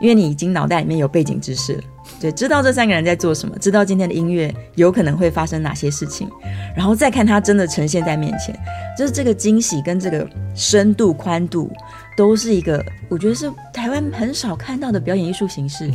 [0.00, 1.82] 因为你已经脑袋里面有背景知识了。
[2.20, 6.30] 对，知道这三个人在做什么，知道今天的音乐有可能会发生哪些事情，
[6.74, 8.58] 然后再看它真的呈现在面前，
[8.96, 11.70] 就是这个惊喜跟这个深度宽度，
[12.16, 15.90] 都是一个我觉得是台湾很少看到的表演艺术形式，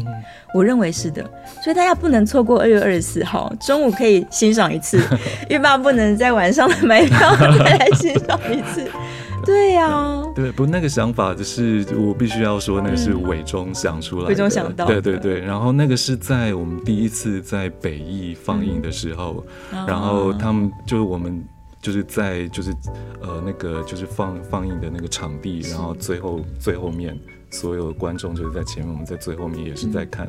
[0.54, 1.24] 我认为是的，
[1.64, 5.02] 所以大家不能错过二月二十四号中午可以欣赏一次，
[5.50, 8.88] 欲罢不能在晚上的买票再来欣赏一次，
[9.44, 14.30] 对呀、对，不，那个想法就是我必须要说，那个是伪装想出来的。
[14.30, 14.86] 伟忠想到。
[14.86, 19.43] 的对对对，然后那个是在我们第一次在北艺放映的时候，
[19.74, 19.84] 嗯。
[19.88, 21.43] 然后他们就是我们
[21.82, 22.72] 就是在就是
[23.22, 27.18] 呃那个就是放放映的那个场地，然后最后最后面。
[27.54, 30.26] 所有观众就是在前面，我们在最后面也是在看，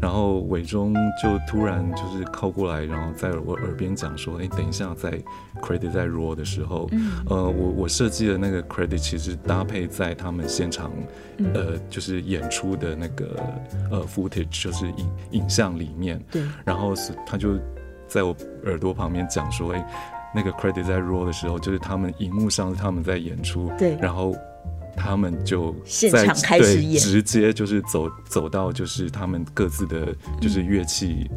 [0.00, 5.20] 然后伟忠就突然就是靠过来，然后在我耳边讲说：“哎，等一下，在
[5.60, 6.88] credit 在 roll 的时候，
[7.28, 10.92] 呃，我我设计的那个 credit 其实搭配在他们现场，
[11.54, 13.36] 呃，就是演出的那个
[13.90, 17.58] 呃 footage，就是影影像里面，对，然后是他就
[18.06, 18.32] 在我
[18.66, 19.84] 耳朵旁边讲说，哎，
[20.34, 24.34] 那个 credit 在 roll 的时候，就是他们荧幕上是他们在演出，对然后。
[24.96, 31.30] 他们就在现场开始对演直接就是走走到就是他们各自的就是乐器、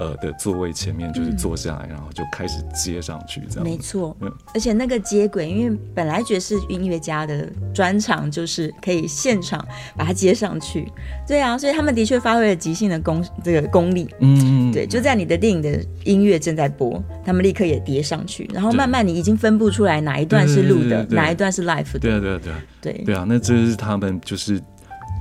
[0.00, 3.62] 呃的座位前面，就是坐下来，然后就开始接上去这样。
[3.62, 4.16] 没错。
[4.20, 9.62] 嗯，而且那个接轨，因为本来爵士音乐家的专长就是可以现场
[9.94, 10.90] 把它接上去，
[11.28, 14.08] 对啊，所以他们的确发挥了即兴的功这个功力。
[14.20, 21.16] 嗯，对，就在你的电影的音乐正在播，他们立刻也叠上去，然后慢慢你已经分不出来哪一段是录的，对对对对。
[21.16, 21.98] 哪一段是 live 的。
[21.98, 22.52] 对啊，对啊，对。
[22.52, 22.92] 啊，对。
[23.04, 24.58] 对啊，那这是他们就是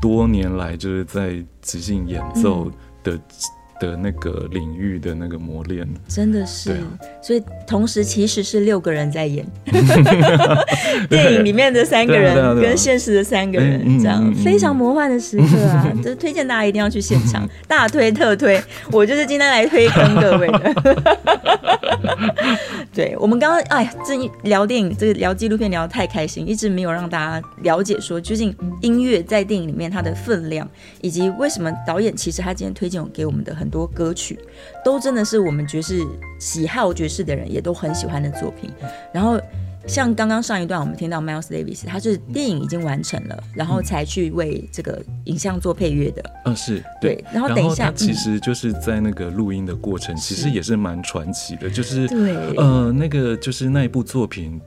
[0.01, 2.71] 多年来就是在即兴演奏
[3.03, 3.19] 的、
[3.79, 5.87] 的那个领域的那个磨练。
[6.07, 6.77] 真的是，啊。
[7.21, 9.45] 所以同时其实是六个人在演，
[11.09, 14.33] 电影里面的三个人跟现实的三个人，这样。
[14.35, 15.91] 非常魔幻的时刻啊！
[16.03, 18.61] 就是推荐大家一定要去现场，大推特推，
[18.91, 20.73] 我就是今天来推跟各位的。
[22.99, 30.69] 对我们刚刚哎呀，这一聊电影，这个聊纪录片聊得太开心，一直没有让大家了解说究竟音乐在电影里面它的分量，
[30.99, 34.37] 以及为什么导演其实他今天推荐给我们的很多歌曲，
[34.83, 36.05] 都真的是我们爵士
[36.41, 38.69] 喜好爵士的人也都很喜欢的作品。
[39.13, 39.39] 然后
[39.89, 46.23] 像刚刚上一段我们听到 Miles Davis，他是电影已经完成了，然后才去为这个影像做配乐的。
[46.45, 47.23] 嗯，是对。
[47.33, 54.61] 然后等一下，其实就是在那个录音的过程，其实也是蛮传奇的，就是对，呃，那个就是那一部作品。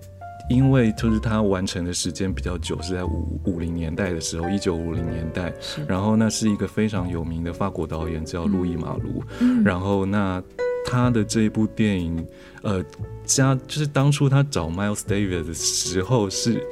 [0.50, 5.50] 因为就是他完成的时间比较久，是在五五零年代的时候，一九五零年代。
[5.86, 9.22] 然后那是一个非常有名的法国导演叫路易马卢。
[9.64, 10.42] 然后那
[10.84, 12.26] 他的这一部电影，
[12.62, 12.84] 呃，
[13.24, 16.64] 加就是当初他找 Miles Davis 的时候，是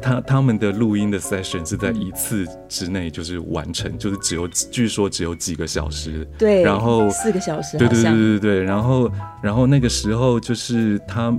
[0.00, 6.26] 他他们的录音的 session 是在一次之内就是完成，就是只有据说只有几个小时。
[6.38, 6.62] 对。
[6.62, 7.78] 然后四个小时。
[7.78, 8.62] 对对对对对。
[8.62, 9.10] 然后
[9.42, 11.30] 然后那个时候就是他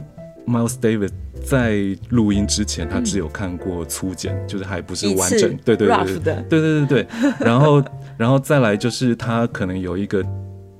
[0.46, 1.12] Miles Davis。
[1.46, 1.78] 在
[2.10, 5.56] 录音之前，他只有看过粗剪，就是还不是完整。
[5.64, 7.08] 对对对对对对对对。
[7.40, 7.82] 然后，
[8.18, 10.22] 然后再来就是他可能有一个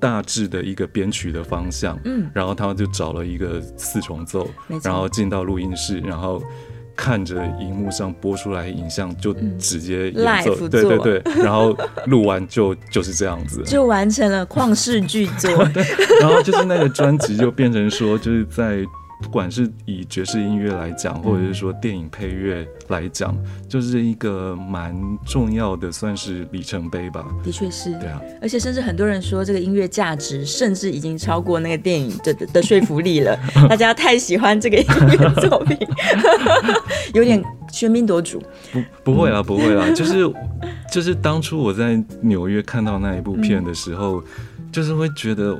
[0.00, 4.48] 大致的一个编曲的方向，嗯，然后他们就找了一个四重奏，
[4.82, 6.42] 然后进到录音室，然后
[6.96, 11.76] 看着荧幕上播出来影像，就直接演奏，对对对，然后
[12.06, 15.50] 录完就 就是这样子，就完成了旷世巨作。
[16.20, 18.84] 然后就是那个专辑就变成说，就是在。
[19.20, 23.36] 不管是以爵士音乐来讲，或者是说电影配乐来讲，
[23.68, 24.94] 就是一个蛮
[25.26, 27.26] 重要的，算是里程碑吧。
[27.42, 28.20] 的确是，对啊。
[28.40, 33.36] 而且甚至很多人说，这个音乐价值甚至已经超过那个电影的 的说服力了。
[33.68, 35.76] 大家太喜欢这个音乐作品，
[37.12, 37.42] 有点
[37.72, 38.40] 喧宾夺主。
[38.72, 39.90] 不，不会啦，不会啦。
[39.90, 40.32] 就是
[40.92, 44.22] 就是当初我在纽约看到那一部片的时候，
[44.70, 45.58] 就是会觉得。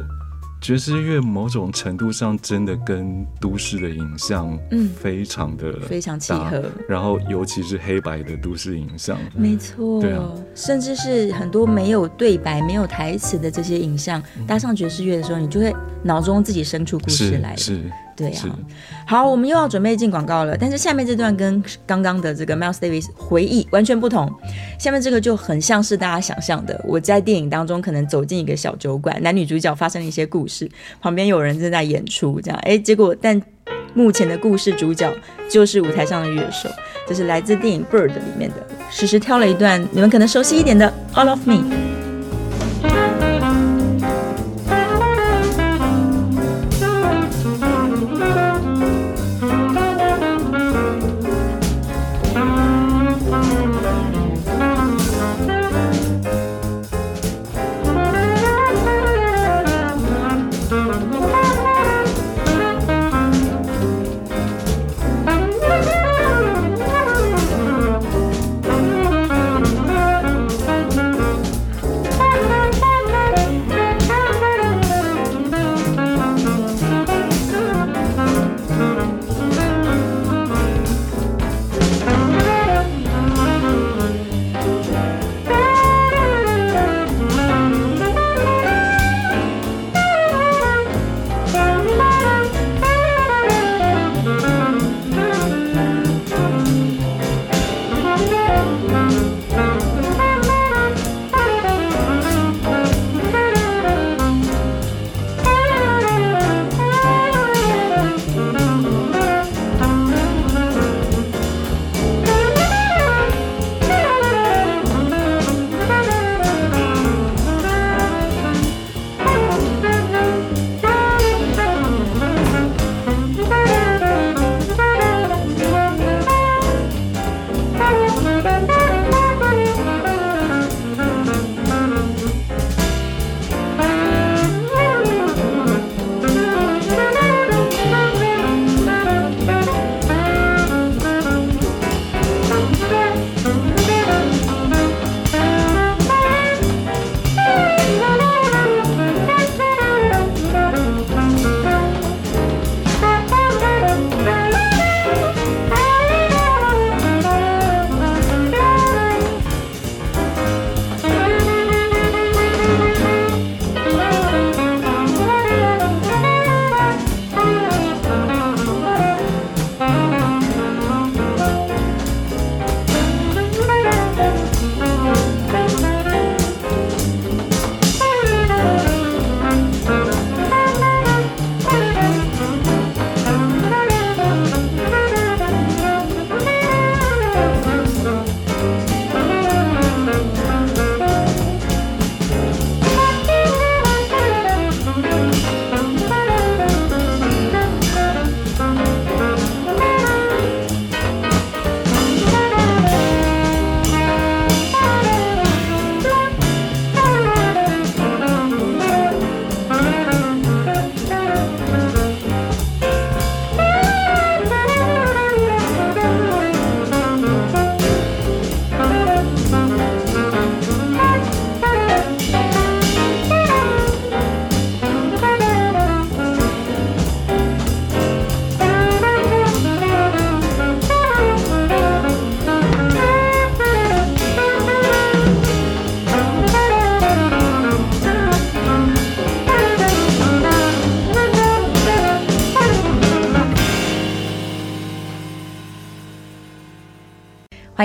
[0.61, 6.65] 爵士乐某种程度上真的跟都市的影像，嗯，非常的非常契合。
[6.89, 17.55] 然后尤其是黑白的都市影像，没错，对啊，甚至是很多没有对白、没有台词的这些影像，搭上爵士乐的时候，你就会脑中自己生出故事来。
[17.57, 17.81] 是。
[18.19, 18.59] 对啊，
[19.07, 20.57] 好，我们又要准备进广告了。
[20.59, 24.29] 但是下面这段跟刚刚的这个 Miles Davis 回忆完全不同。
[24.77, 30.69] 下面这个就很像是大家想象的，我在电影当中可能走进一个小酒馆，男女主角发生了一些故事，
[31.01, 33.41] 旁边有人正在演出，这样，哎，结果但
[33.95, 35.09] 目前的故事主角
[35.49, 36.69] 就是舞台上的乐手，
[37.07, 38.57] 这是来自电影 Bird 里面的，
[38.91, 42.08] 实时挑了一段你们可能熟悉一点的 All of Me。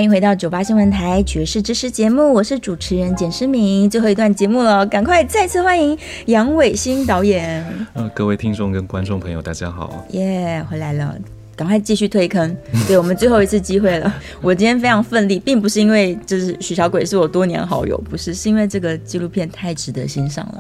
[0.04, 3.90] 欢迎回到九八新闻台爵士知识节目，我是主持人简诗明。
[3.90, 7.66] 最后一段节目了，赶快再次欢迎杨伟新导演。
[7.94, 10.06] 呃，各位听众跟观众朋友，大家好。
[10.10, 11.18] 耶，回来了，
[11.56, 12.54] 赶快继续推坑，
[12.86, 14.14] 对我们最后一次机会了。
[14.44, 20.58] 我今天非常奋力，并不是因为就是许小鬼是我多年好友，不是，是因为这个纪录片太值得欣赏了。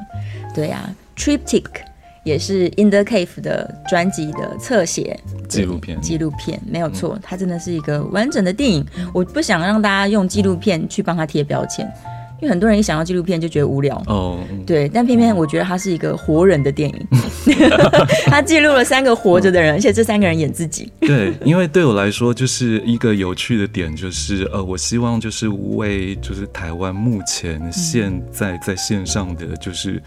[0.55, 1.65] 对呀，Triptych。
[2.23, 8.85] 也是 In the Cave 的专辑的侧写纪录片，纪录片没有错，它真的是一个完整的电影。
[9.13, 11.87] 我不想让大家用纪录片去帮他贴标签。
[12.41, 17.07] 因为很多人一想到纪录片就觉得无聊哦，对，但偏偏我觉得它是一个活人的电影，
[18.27, 20.91] 他记录了三个活着的人，而且这三个人演自己。
[20.99, 30.03] 对，因为对我来说就是一个有趣的点，就是呃，我希望就是为就是台湾目前现在在线上的就是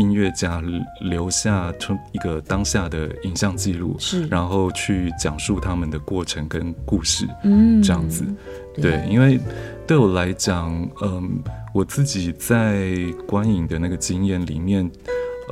[0.00, 0.62] 音乐家
[1.02, 8.24] 留下出一个当下的影像记录，是，然后去讲述他们的过程跟故事，嗯，这样子，
[8.80, 9.38] 对，因为
[9.86, 11.42] 对我来讲，嗯。
[11.72, 12.96] 我自己在
[13.28, 14.90] 观影的那个经验里面，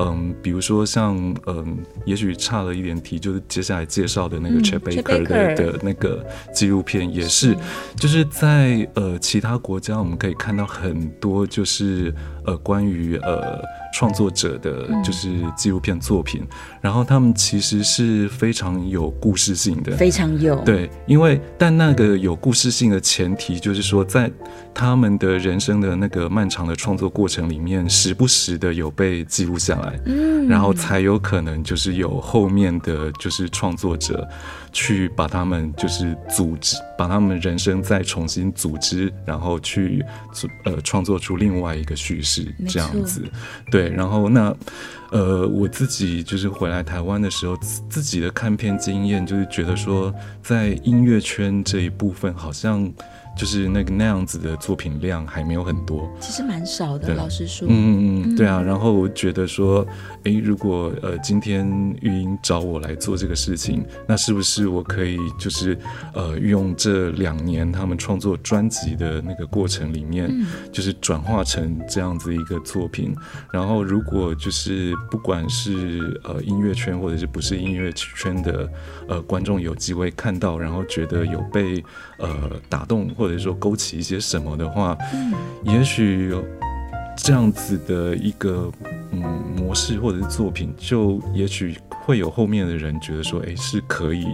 [0.01, 7.57] 嗯，比如说像嗯，也许差了一点题，就是接下来介绍的那个 Chet Baker 的的那个纪录片，也是，
[7.95, 12.13] 就是在呃其他国家我们可以看到很多就是
[12.45, 13.63] 呃关于呃。
[13.99, 16.47] 创作者的就是纪录片作品，
[16.81, 20.55] 然后他们其实是非常有故事性的，非常有。
[20.61, 24.31] 对，因为但那个有故事性的前提就是说，在
[24.73, 34.29] 他们的人生的那个漫长的创作过程里面，时不时的有被记录下来，嗯，然后才有可能就是有后面的就是创作者。
[34.73, 43.23] 去把他们就是组织，把他们人生再重新组织，然后去组呃创作出另外一个叙事这样子，
[43.71, 44.55] 对，然后那
[45.11, 47.57] 呃我自己就是回来台湾的时候，
[47.89, 52.93] 自己的看片经验就是觉得说，在音乐圈这一部分好像。
[53.39, 57.15] 就是那个那样子的作品量还没有很多，其实蛮少的。
[57.15, 58.61] 老实说，嗯嗯嗯，对啊。
[58.61, 59.87] 然后我觉得说，
[60.25, 61.65] 哎，如果呃今天
[62.03, 65.79] 玉英找我来做这个事情，那是不是我可以就是
[66.15, 70.29] 呃用这两年他们创作专辑的那个过程里面，
[70.73, 73.15] 就是转化成这样子一个作品。
[73.53, 78.69] 然后如果就是不管是呃音乐圈或者是不是音乐圈的
[79.09, 81.85] 呃观众有机会看到，然后觉得有被
[82.19, 86.35] 呃打动或或者说勾起一些什么的话，嗯，也许
[87.15, 88.73] 这样子的一个
[89.13, 89.21] 嗯
[89.55, 91.77] 模式或者是作品，就也许
[92.07, 94.27] 会有后面的人觉得说，哎，是可以，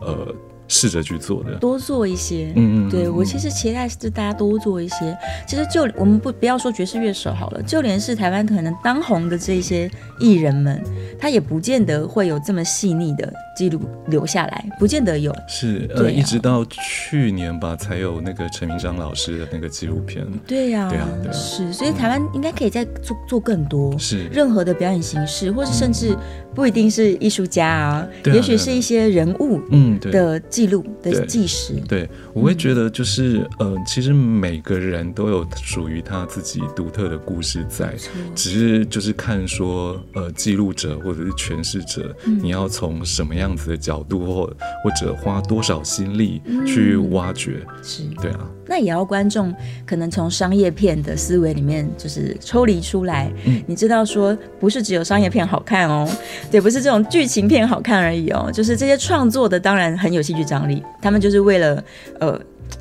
[0.00, 0.34] 呃。
[0.70, 2.52] 试着去做的，多做一些。
[2.54, 5.16] 嗯嗯，对我其实期待是大家多做一些。
[5.46, 9.90] 其实就我们不不要说爵士乐手好了，就连是台湾可能当红的这些
[10.20, 10.78] 艺人们，
[11.18, 15.34] 他也不见得会有这么细腻的记录留下来，不见得有。
[15.48, 20.24] 是，呃，一直到去年吧，才有那个陈明章老师的那个纪录片。
[20.46, 21.72] 对呀，对呀，是。
[21.72, 23.98] 所以台湾应该可以再做做更多。
[23.98, 26.16] 是，任何的表演形式，或是甚至
[26.54, 30.38] 不一定是艺术家啊，也许是一些人物，嗯，的。
[30.48, 37.94] 记录的纪实，对我会觉得就是，呃，其实每个人都有属于他自己独特的故事在，
[38.34, 44.46] 只是就是看说，呃，记录者或者是诠释者，你要从什么样子的角度或
[44.82, 48.02] 或者花多少心力去挖掘，是。
[48.20, 48.40] 对啊。
[48.70, 49.54] 那也要观众
[49.86, 53.32] 可能从商业片的思维里面就是抽离出来，
[53.66, 56.06] 你知道说不是只有商业片好看哦，
[56.50, 61.82] 对，不是这种剧情片好看而已哦，就是这些创作的当然很有戏剧张力，他们就是为了
[62.20, 62.38] 呃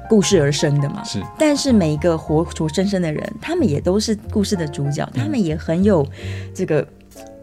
[0.09, 1.01] 故事而生的嘛。
[1.05, 6.05] 是，但是每一个活活生生的人，他们也都是故事的主角，他们也很有
[6.53, 6.85] 这个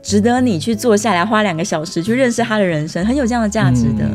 [0.05, 4.09] 值得你去坐下来花两个小时去认识他的人生，很有这样的价值的。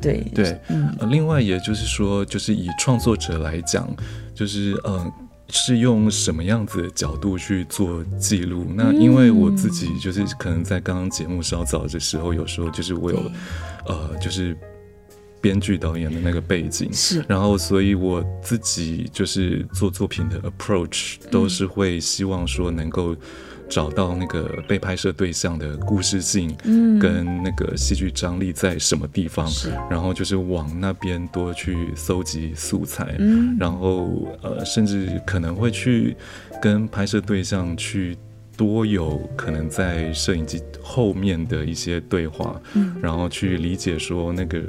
[0.00, 3.88] 对对，嗯，另外也就是说，就是以创作者来讲，
[4.34, 5.10] 就是呃，
[5.48, 8.66] 是用什么样子的角度去做记录？
[8.74, 13.18] 那因为我自己就是可能在刚刚节目稍早的时候，有时候就是我有
[13.86, 14.56] 呃，就是
[15.40, 23.16] 编剧导演的那个背景，是，然后所以我自己就是做作品的 approach 都是会希望说能够。
[23.68, 29.48] 找到那个被拍摄对象的故事性，嗯，跟那个戏剧张力在什么地方，
[29.90, 36.16] 然后就是往那边多去搜集素材，嗯，然后呃，甚至可能会去
[36.60, 38.16] 跟拍摄对象去。
[38.62, 44.62] 多有可能在摄影机后面的一些对话，嗯，然后去理解说那个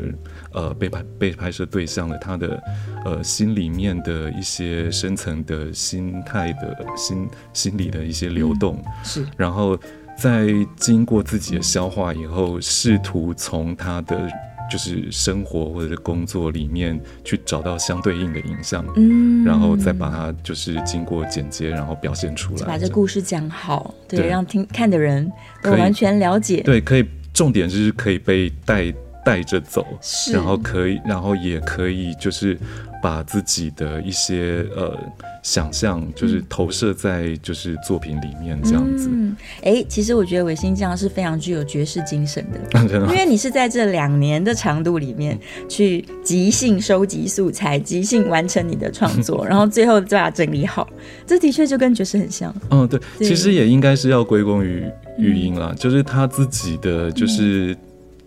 [0.51, 2.63] 呃被拍被拍摄对象的他的
[3.05, 9.77] 呃心里面的一些深层的心态的心心理的一些流动，是，然后
[10.17, 14.27] 在经过自己的消化以后，试图从他的。
[14.73, 22.65] 就是生活或者是工作里面去找到相对应的影像，嗯然后再把它就是经过剪接，然后表现出来。
[22.65, 26.61] 把这故事讲好，对，对让听看的人都完全了解。
[26.61, 28.91] 对，可以重点就是可以被带
[29.23, 32.57] 带着走，是然后可以，然后也可以就是
[33.03, 34.97] 把自己的一些呃
[35.43, 39.09] 想象，就是投射在就是作品里面这样子。
[39.11, 42.79] 嗯，哎，其实我觉得伟星这样是非常具有爵士精神的。
[42.87, 45.37] 的因为你是在这两年的长度里面
[45.67, 50.87] 去即兴收集素材，即兴完成你的创作， 然后最后再把它整理好，
[51.27, 52.55] 这的确就跟爵士很像。
[52.69, 54.81] 嗯，对，对其实也应该是要归功于
[55.17, 57.75] 语音啦，就是他自己的，就是、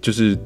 [0.03, 0.39] 就是。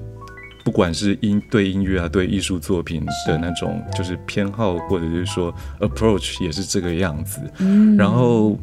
[0.64, 7.40] 不管是音对音乐啊，对艺术作品的那种就是偏好，或者是说 approach 也是这个样子。
[7.58, 8.58] 嗯，然后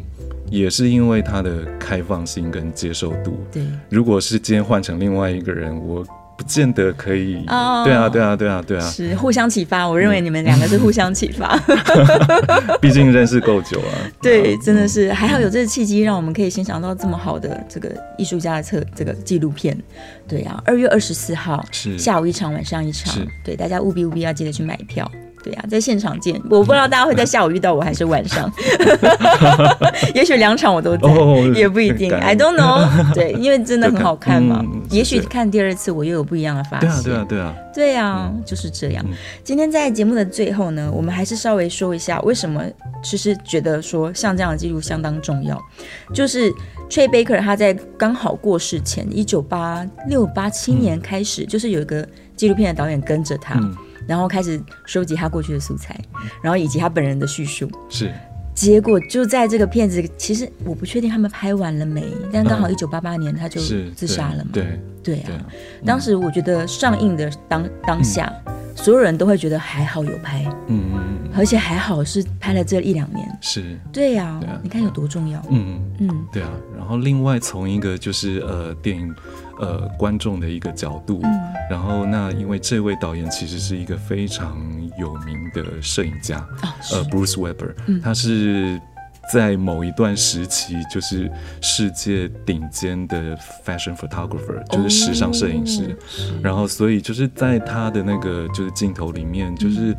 [0.49, 3.39] 也是因为他的开放性跟接受度。
[3.51, 6.05] 对，如果是今天换成另外一个人，我
[6.37, 7.43] 不见得可以。
[7.47, 9.87] 哦对啊，对啊，对啊，对啊，是互相启发。
[9.87, 11.57] 我认为你们两个是互相启发。
[12.79, 13.93] 毕竟认识够久啊。
[14.21, 19.77] 对，真的是还好有这个契机，让我们可以欣赏到这么好的这个艺术家的策这个纪录片。
[20.27, 23.27] 对啊，二月二十四号是下午一场，晚上一场是。
[23.43, 25.09] 对，大家务必务必要记得去买票。
[25.47, 26.35] 对啊，在现场见。
[26.49, 28.51] 我不知道大家会在下午遇到我还是晚上，
[30.13, 32.13] 也许两场我都在，哦也不一定。
[32.13, 33.13] I don't know。
[33.13, 34.61] 对，因为真的很好看嘛。
[34.63, 36.89] 嗯也许看第二次我又有不一样的发现。
[36.89, 37.55] 对啊，对啊，对啊。
[37.73, 39.05] 对啊，就是这样。
[39.43, 42.63] 今天在节目的最后呢，我们还是稍微说一下为什么
[43.03, 45.61] 其实觉得说像这样的记录相当重要。
[46.13, 46.49] 就是
[46.89, 53.75] Trey Baker 他在刚好过世前，一九八六八七年开始，就是有一个纪录片的导演跟着他，嗯
[54.07, 55.99] 然后开始收集他过去的素材，
[56.41, 57.69] 然后以及他本人的叙述。
[57.89, 58.11] 是
[58.55, 62.03] 结果就在这个片子，其实我不确定他们拍完了没，
[62.33, 64.49] 但刚好一九八八年他就是自杀了嘛。
[64.51, 65.45] 对对啊，
[65.85, 68.33] 当时我觉得上映的当当下，
[68.75, 73.37] 所有人都会觉得还好有拍，嗯嗯嗯，而且还好是拍了这一两年。
[73.41, 75.39] 是对呀、你看有多重要。
[75.51, 75.79] 嗯。
[75.99, 79.13] 嗯，对啊，然后另外从一个就是呃电影
[79.59, 81.29] 呃观众的一个角度，嗯。
[81.69, 84.57] 然后那因为这位导演其实是一个非常
[84.97, 88.01] 有名的摄影家，哦，呃 Bruce Weber，、嗯。
[88.01, 88.79] 他是
[89.31, 91.29] 在某一段时期就是
[91.59, 93.35] 世界顶尖的
[93.65, 95.97] fashion photographer，就是时尚摄影师，
[96.41, 99.93] 然后所以就是在他的那个就是镜头里面，就是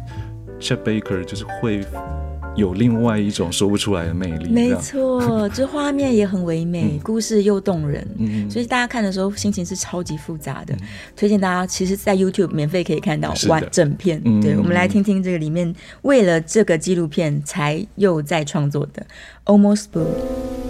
[0.59, 1.85] Chet Baker 就是会
[2.59, 8.07] 有另外一种说不出来的魅力，没错， 这画面也很唯美，故事又动人。
[8.19, 8.51] 嗯。
[8.51, 10.75] 所以大家看的时候心情是超级复杂的，
[11.17, 14.21] 推荐大家其实，在 YouTube 免费可以看到完整片。
[14.25, 14.41] 嗯。
[14.41, 19.07] 对，我们来听听这个里面为了这个纪录片才又在创作的
[19.45, 20.68] Almost Blue。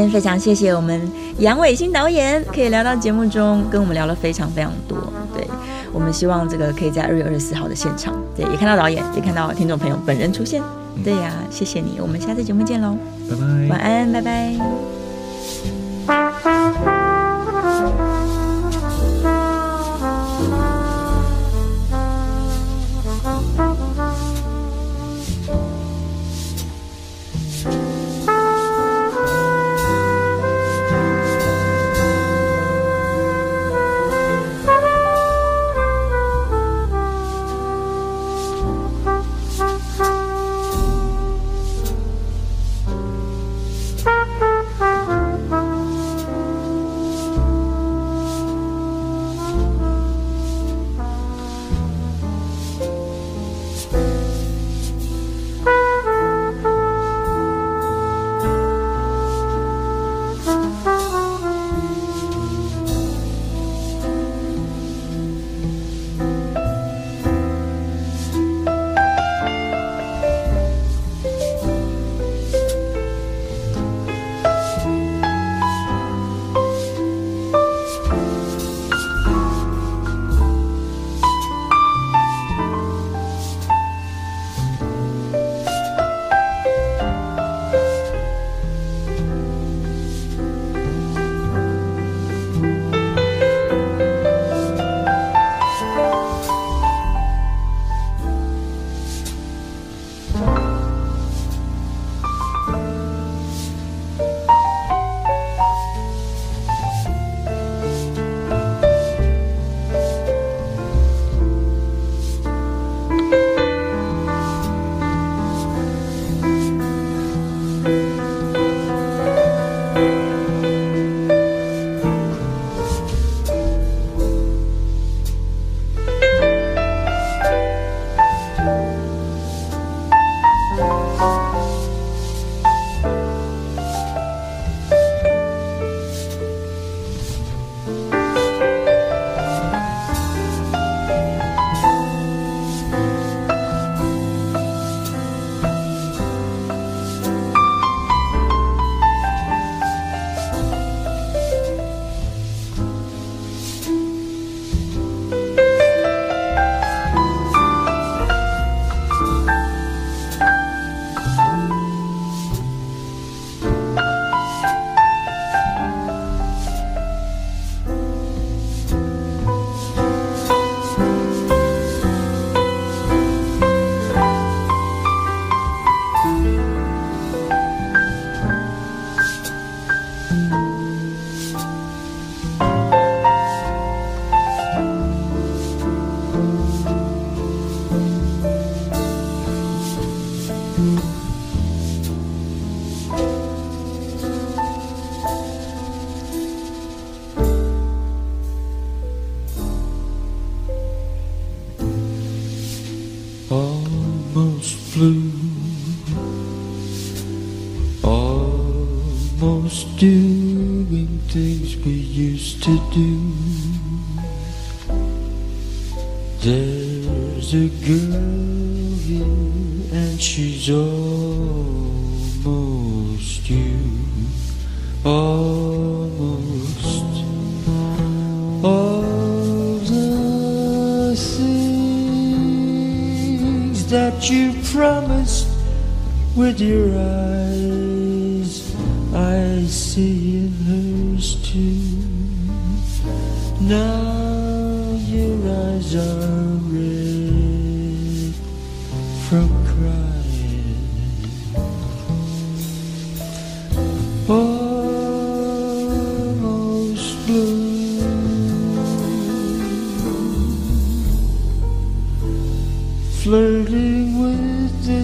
[0.00, 1.00] 天非常谢谢我们
[1.38, 4.98] 杨伟新导演，可以聊到节目中，跟我们聊了非常非常多。
[5.34, 5.46] 对
[5.92, 10.62] 我们希望这个可以在二月二十四号的现场，对，也看到导演，也看到听众朋友本人出现。
[11.04, 12.96] 对呀、谢谢你，我们下次节目见喽，
[13.28, 14.89] 拜拜，晚安，拜拜。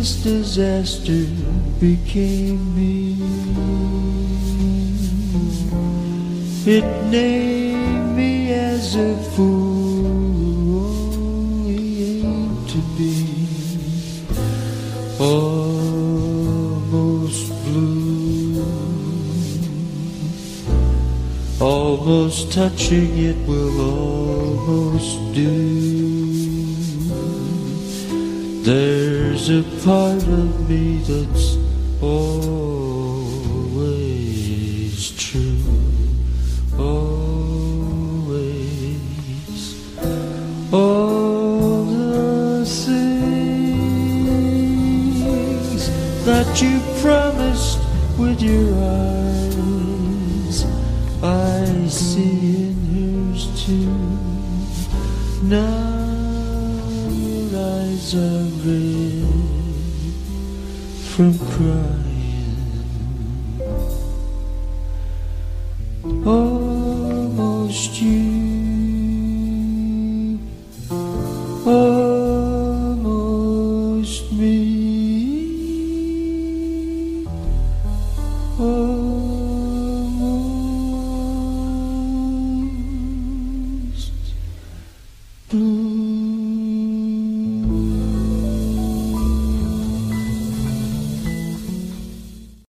[0.06, 1.26] this disaster
[1.80, 3.16] became me.
[6.64, 10.06] It named me as a fool,
[10.76, 12.22] only
[12.70, 13.14] to be
[15.18, 16.44] almost
[17.64, 18.62] blue,
[21.60, 25.95] almost touching it will almost do.
[29.48, 31.55] a part of me that's